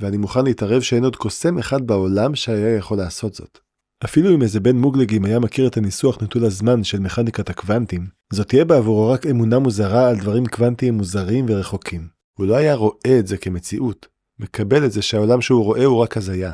ואני 0.00 0.16
מוכן 0.16 0.44
להתערב 0.44 0.82
שאין 0.82 1.04
עוד 1.04 1.16
קוסם 1.16 1.58
אחד 1.58 1.86
בעולם 1.86 2.34
שהיה 2.34 2.76
יכול 2.76 2.98
לעשות 2.98 3.34
זאת. 3.34 3.58
אפילו 4.04 4.34
אם 4.34 4.42
איזה 4.42 4.60
בן 4.60 4.76
מוגלגים 4.76 5.24
היה 5.24 5.38
מכיר 5.38 5.66
את 5.68 5.76
הניסוח 5.76 6.22
נטול 6.22 6.44
הזמן 6.44 6.84
של 6.84 7.00
מכניקת 7.00 7.50
הקוונטים, 7.50 8.06
זאת 8.32 8.48
תהיה 8.48 8.64
בעבורו 8.64 9.10
רק 9.10 9.26
אמונה 9.26 9.58
מוזרה 9.58 10.08
על 10.08 10.16
דברים 10.20 10.46
קוונטיים 10.46 10.94
מוזרים 10.94 11.46
ורחוקים. 11.48 12.08
הוא 12.38 12.46
לא 12.46 12.56
היה 12.56 12.74
רואה 12.74 13.18
את 13.18 13.26
זה 13.26 13.36
כמציאות, 13.36 14.06
מקבל 14.38 14.86
את 14.86 14.92
זה 14.92 15.02
שהעולם 15.02 15.40
שהוא 15.40 15.64
רואה 15.64 15.84
הוא 15.84 16.02
רק 16.02 16.16
הזיה. 16.16 16.52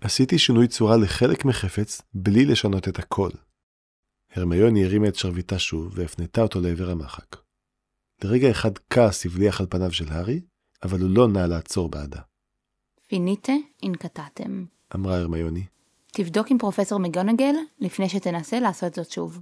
עשיתי 0.00 0.38
שינוי 0.38 0.68
צורה 0.68 0.96
לחלק 0.96 1.44
מחפץ 1.44 2.02
בלי 2.14 2.44
לשנות 2.44 2.88
את 2.88 2.98
הכל. 2.98 3.30
הרמיוני 4.34 4.84
הרימה 4.84 5.08
את 5.08 5.14
שרביטה 5.14 5.58
שוב 5.58 5.92
והפנתה 5.94 6.42
אותו 6.42 6.60
לעבר 6.60 6.90
המחק. 6.90 7.36
לרגע 8.24 8.50
אחד 8.50 8.70
כעס 8.90 9.26
הבליח 9.26 9.60
על 9.60 9.66
פניו 9.70 9.92
של 9.92 10.08
הארי, 10.08 10.40
אבל 10.82 11.00
הוא 11.00 11.10
לא 11.10 11.28
נע 11.28 11.46
לעצור 11.46 11.88
בעדה. 11.88 12.20
פיניטה 13.06 13.52
אינקטטם. 13.82 14.64
אמרה 14.94 15.18
הרמיוני. 15.18 15.64
תבדוק 16.12 16.50
עם 16.50 16.58
פרופסור 16.58 16.98
מגונגל 16.98 17.54
לפני 17.80 18.08
שתנסה 18.08 18.60
לעשות 18.60 18.94
זאת 18.94 19.10
שוב. 19.10 19.40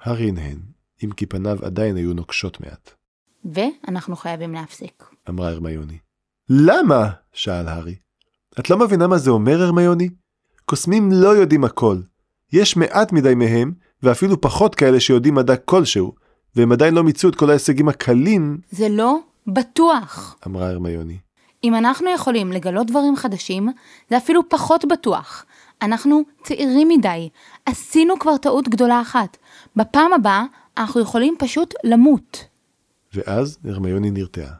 הארי 0.00 0.28
הנהן, 0.28 0.58
אם 1.04 1.10
כי 1.10 1.26
פניו 1.26 1.58
עדיין 1.62 1.96
היו 1.96 2.14
נוקשות 2.14 2.60
מעט. 2.60 2.90
ואנחנו 3.44 4.16
חייבים 4.16 4.52
להפסיק. 4.52 5.04
אמרה 5.28 5.48
הרמיוני. 5.48 5.98
למה? 6.48 7.10
שאל 7.32 7.68
הארי. 7.68 7.94
את 8.60 8.70
לא 8.70 8.78
מבינה 8.78 9.06
מה 9.06 9.18
זה 9.18 9.30
אומר, 9.30 9.62
הרמיוני? 9.62 10.08
קוסמים 10.64 11.12
לא 11.12 11.28
יודעים 11.28 11.64
הכל. 11.64 12.00
יש 12.52 12.76
מעט 12.76 13.12
מדי 13.12 13.34
מהם, 13.34 13.72
ואפילו 14.02 14.40
פחות 14.40 14.74
כאלה 14.74 15.00
שיודעים 15.00 15.34
מדע 15.34 15.56
כלשהו, 15.56 16.14
והם 16.56 16.72
עדיין 16.72 16.94
לא 16.94 17.04
מיצו 17.04 17.28
את 17.28 17.34
כל 17.34 17.50
ההישגים 17.50 17.88
הקלים, 17.88 18.60
זה 18.70 18.88
לא 18.88 19.18
בטוח. 19.46 20.36
אמרה 20.46 20.68
הרמיוני. 20.68 21.18
אם 21.64 21.74
אנחנו 21.74 22.10
יכולים 22.10 22.52
לגלות 22.52 22.86
דברים 22.86 23.16
חדשים, 23.16 23.68
זה 24.10 24.16
אפילו 24.16 24.48
פחות 24.48 24.84
בטוח. 24.84 25.44
אנחנו 25.82 26.22
צעירים 26.42 26.88
מדי, 26.88 27.28
עשינו 27.66 28.18
כבר 28.18 28.36
טעות 28.36 28.68
גדולה 28.68 29.00
אחת. 29.00 29.36
בפעם 29.76 30.12
הבאה 30.12 30.44
אנחנו 30.76 31.00
יכולים 31.00 31.36
פשוט 31.38 31.74
למות. 31.84 32.44
ואז 33.14 33.58
הרמיוני 33.64 34.10
נרתעה. 34.10 34.54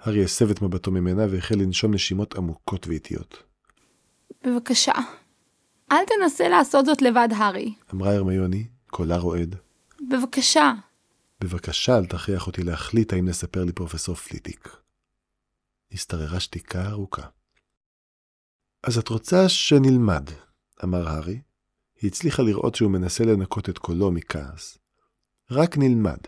הארי 0.00 0.24
הסב 0.24 0.50
את 0.50 0.62
מבטו 0.62 0.90
ממנה 0.90 1.22
והחל 1.30 1.54
לנשום 1.54 1.94
נשימות 1.94 2.34
עמוקות 2.34 2.86
ואיטיות. 2.86 3.42
בבקשה, 4.44 4.92
אל 5.92 6.04
תנסה 6.06 6.48
לעשות 6.48 6.86
זאת 6.86 7.02
לבד, 7.02 7.28
הארי. 7.36 7.74
אמרה 7.94 8.14
הרמיוני, 8.14 8.66
קולה 8.90 9.16
רועד. 9.16 9.54
בבקשה. 10.10 10.72
בבקשה 11.40 11.98
אל 11.98 12.06
תכריח 12.06 12.46
אותי 12.46 12.62
להחליט 12.62 13.12
האם 13.12 13.28
לספר 13.28 13.64
לי 13.64 13.72
פרופסור 13.72 14.14
פליטיק. 14.14 14.68
השתררה 15.92 16.40
שתיקה 16.40 16.88
ארוכה. 16.88 17.22
אז 18.82 18.98
את 18.98 19.08
רוצה 19.08 19.48
שנלמד, 19.48 20.24
אמר 20.84 21.08
הארי. 21.08 21.40
היא 22.00 22.10
הצליחה 22.10 22.42
לראות 22.42 22.74
שהוא 22.74 22.90
מנסה 22.90 23.24
לנקות 23.24 23.68
את 23.68 23.78
קולו 23.78 24.10
מכעס. 24.10 24.78
רק 25.50 25.78
נלמד. 25.78 26.18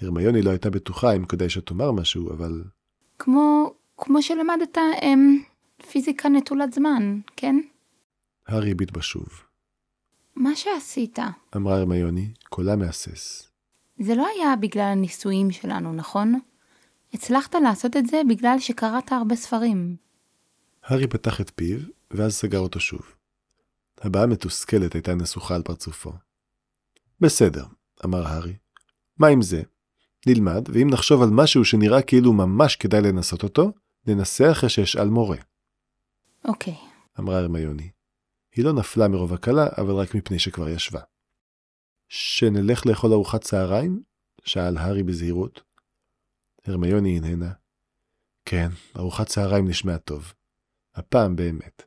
הרמיוני 0.00 0.42
לא 0.42 0.50
הייתה 0.50 0.70
בטוחה 0.70 1.12
אם 1.16 1.24
כדאי 1.24 1.48
שתאמר 1.48 1.92
משהו, 1.92 2.32
אבל... 2.32 2.64
כמו, 3.18 3.74
כמו 3.96 4.22
שלמדת 4.22 4.78
אמ, 5.02 5.42
פיזיקה 5.90 6.28
נטולת 6.28 6.72
זמן, 6.72 7.20
כן? 7.36 7.56
הארי 8.46 8.70
הביט 8.70 8.90
בה 8.90 9.02
שוב. 9.02 9.28
מה 10.36 10.56
שעשית, 10.56 11.18
אמרה 11.56 11.76
הרמיוני, 11.76 12.28
קולה 12.48 12.76
מהסס. 12.76 13.50
זה 13.98 14.14
לא 14.14 14.26
היה 14.26 14.56
בגלל 14.56 14.82
הניסויים 14.84 15.50
שלנו, 15.50 15.92
נכון? 15.92 16.40
הצלחת 17.14 17.54
לעשות 17.54 17.96
את 17.96 18.06
זה 18.06 18.22
בגלל 18.28 18.58
שקראת 18.58 19.12
הרבה 19.12 19.36
ספרים. 19.36 19.96
הארי 20.84 21.06
פתח 21.06 21.40
את 21.40 21.52
פיו, 21.54 21.78
ואז 22.10 22.34
סגר 22.34 22.58
אותו 22.58 22.80
שוב. 22.80 23.14
הבעה 23.98 24.26
מתוסכלת 24.26 24.94
הייתה 24.94 25.14
נסוכה 25.14 25.54
על 25.54 25.62
פרצופו. 25.62 26.12
בסדר, 27.20 27.64
אמר 28.04 28.26
הארי. 28.26 28.56
מה 29.18 29.28
עם 29.28 29.42
זה? 29.42 29.62
נלמד, 30.26 30.68
ואם 30.68 30.90
נחשוב 30.90 31.22
על 31.22 31.28
משהו 31.32 31.64
שנראה 31.64 32.02
כאילו 32.02 32.32
ממש 32.32 32.76
כדאי 32.76 33.00
לנסות 33.00 33.42
אותו, 33.42 33.72
ננסה 34.06 34.52
אחרי 34.52 34.68
שאשאל 34.68 35.08
מורה, 35.08 35.36
אוקיי. 36.44 36.76
אמרה 37.20 37.38
הרמיוני. 37.38 37.90
היא 38.54 38.64
לא 38.64 38.72
נפלה 38.72 39.08
מרוב 39.08 39.32
הקלה, 39.32 39.66
אבל 39.78 39.94
רק 39.94 40.14
מפני 40.14 40.38
שכבר 40.38 40.68
ישבה. 40.68 41.00
שנלך 42.08 42.86
לאכול 42.86 43.12
ארוחת 43.12 43.40
צהריים? 43.40 44.02
שאל 44.44 44.76
הארי 44.76 45.02
בזהירות. 45.02 45.62
הרמיוני 46.64 47.18
הנהנה. 47.18 47.52
כן, 48.44 48.68
ארוחת 48.96 49.26
צהריים 49.26 49.68
נשמע 49.68 49.98
טוב. 49.98 50.32
הפעם 50.94 51.36
באמת. 51.36 51.82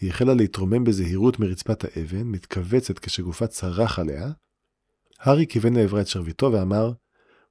היא 0.00 0.10
החלה 0.10 0.34
להתרומם 0.34 0.84
בזהירות 0.84 1.38
מרצפת 1.38 1.84
האבן, 1.84 2.22
מתכווצת 2.22 2.98
כשגופה 2.98 3.46
צרח 3.46 3.98
עליה. 3.98 4.30
הארי 5.18 5.46
כיוון 5.46 5.76
לעברה 5.76 6.00
את 6.00 6.06
שרביטו 6.06 6.52
ואמר, 6.52 6.92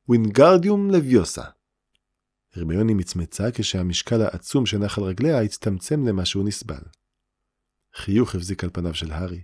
ווינגרדיום 0.08 0.92
לביוסה. 0.92 1.44
הרמיוני 2.56 2.94
מצמצה 2.94 3.52
כשהמשקל 3.54 4.22
העצום 4.22 4.65
שנח 4.65 4.98
על 4.98 5.04
רגליה 5.04 5.42
הצטמצם 5.42 6.08
למשהו 6.08 6.44
נסבל. 6.44 6.82
חיוך 7.96 8.36
הבזיק 8.36 8.63
על 8.63 8.70
פניו 8.74 8.94
של 8.94 9.12
הארי. 9.12 9.44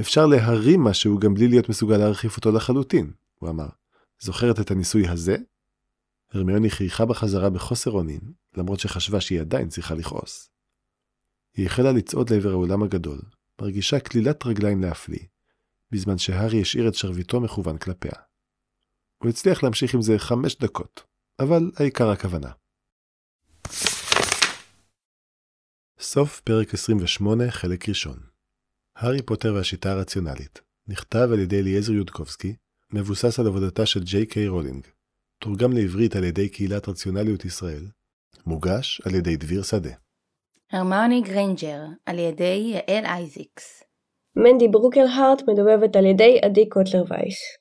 אפשר 0.00 0.26
להרים 0.26 0.80
משהו 0.80 1.18
גם 1.18 1.34
בלי 1.34 1.48
להיות 1.48 1.68
מסוגל 1.68 1.96
להרחיף 1.96 2.36
אותו 2.36 2.52
לחלוטין, 2.52 3.12
הוא 3.38 3.50
אמר. 3.50 3.68
זוכרת 4.20 4.60
את 4.60 4.70
הניסוי 4.70 5.08
הזה? 5.08 5.36
הרמיוני 6.32 6.70
חייכה 6.70 7.04
בחזרה 7.04 7.50
בחוסר 7.50 7.90
אונים, 7.90 8.20
למרות 8.56 8.80
שחשבה 8.80 9.20
שהיא 9.20 9.40
עדיין 9.40 9.68
צריכה 9.68 9.94
לכעוס. 9.94 10.50
היא 11.58 11.66
החלה 11.66 11.92
לצעוד 11.92 12.32
לעבר 12.32 12.50
האולם 12.50 12.82
הגדול, 12.82 13.20
מרגישה 13.60 14.00
כלילת 14.00 14.46
רגליים 14.46 14.82
להפליא, 14.82 15.26
בזמן 15.90 16.18
שהארי 16.18 16.60
השאיר 16.60 16.88
את 16.88 16.94
שרביטו 16.94 17.40
מכוון 17.40 17.78
כלפיה. 17.78 18.12
הוא 19.22 19.30
הצליח 19.30 19.62
להמשיך 19.62 19.94
עם 19.94 20.02
זה 20.02 20.18
חמש 20.18 20.56
דקות, 20.56 21.02
אבל 21.38 21.70
העיקר 21.76 22.10
הכוונה. 22.10 22.50
סוף 26.00 26.40
פרק 26.40 26.74
28, 26.74 27.50
חלק 27.50 27.88
ראשון. 27.88 28.18
הארי 28.96 29.22
פוטר 29.22 29.54
והשיטה 29.54 29.92
הרציונלית, 29.92 30.60
נכתב 30.86 31.28
על 31.32 31.38
ידי 31.38 31.60
אליעזר 31.60 31.92
יודקובסקי, 31.92 32.56
מבוסס 32.92 33.38
על 33.38 33.46
עבודתה 33.46 33.86
של 33.86 34.04
ג'יי 34.04 34.26
קיי 34.26 34.48
רולינג, 34.48 34.86
תורגם 35.38 35.72
לעברית 35.72 36.16
על 36.16 36.24
ידי 36.24 36.48
קהילת 36.48 36.88
רציונליות 36.88 37.44
ישראל, 37.44 37.86
מוגש 38.46 39.00
על 39.04 39.14
ידי 39.14 39.36
דביר 39.36 39.62
שדה. 39.62 40.07
הרמיוני 40.72 41.20
גריינג'ר, 41.20 41.80
על 42.06 42.18
ידי 42.18 42.72
יעל 42.74 43.06
אייזיקס. 43.06 43.84
מנדי 44.36 44.68
ברוקלהרסט 44.68 45.42
מדובבת 45.48 45.96
על 45.96 46.06
ידי 46.06 46.38
עדי 46.42 46.68
קוטלר 46.68 47.04
וייס. 47.08 47.57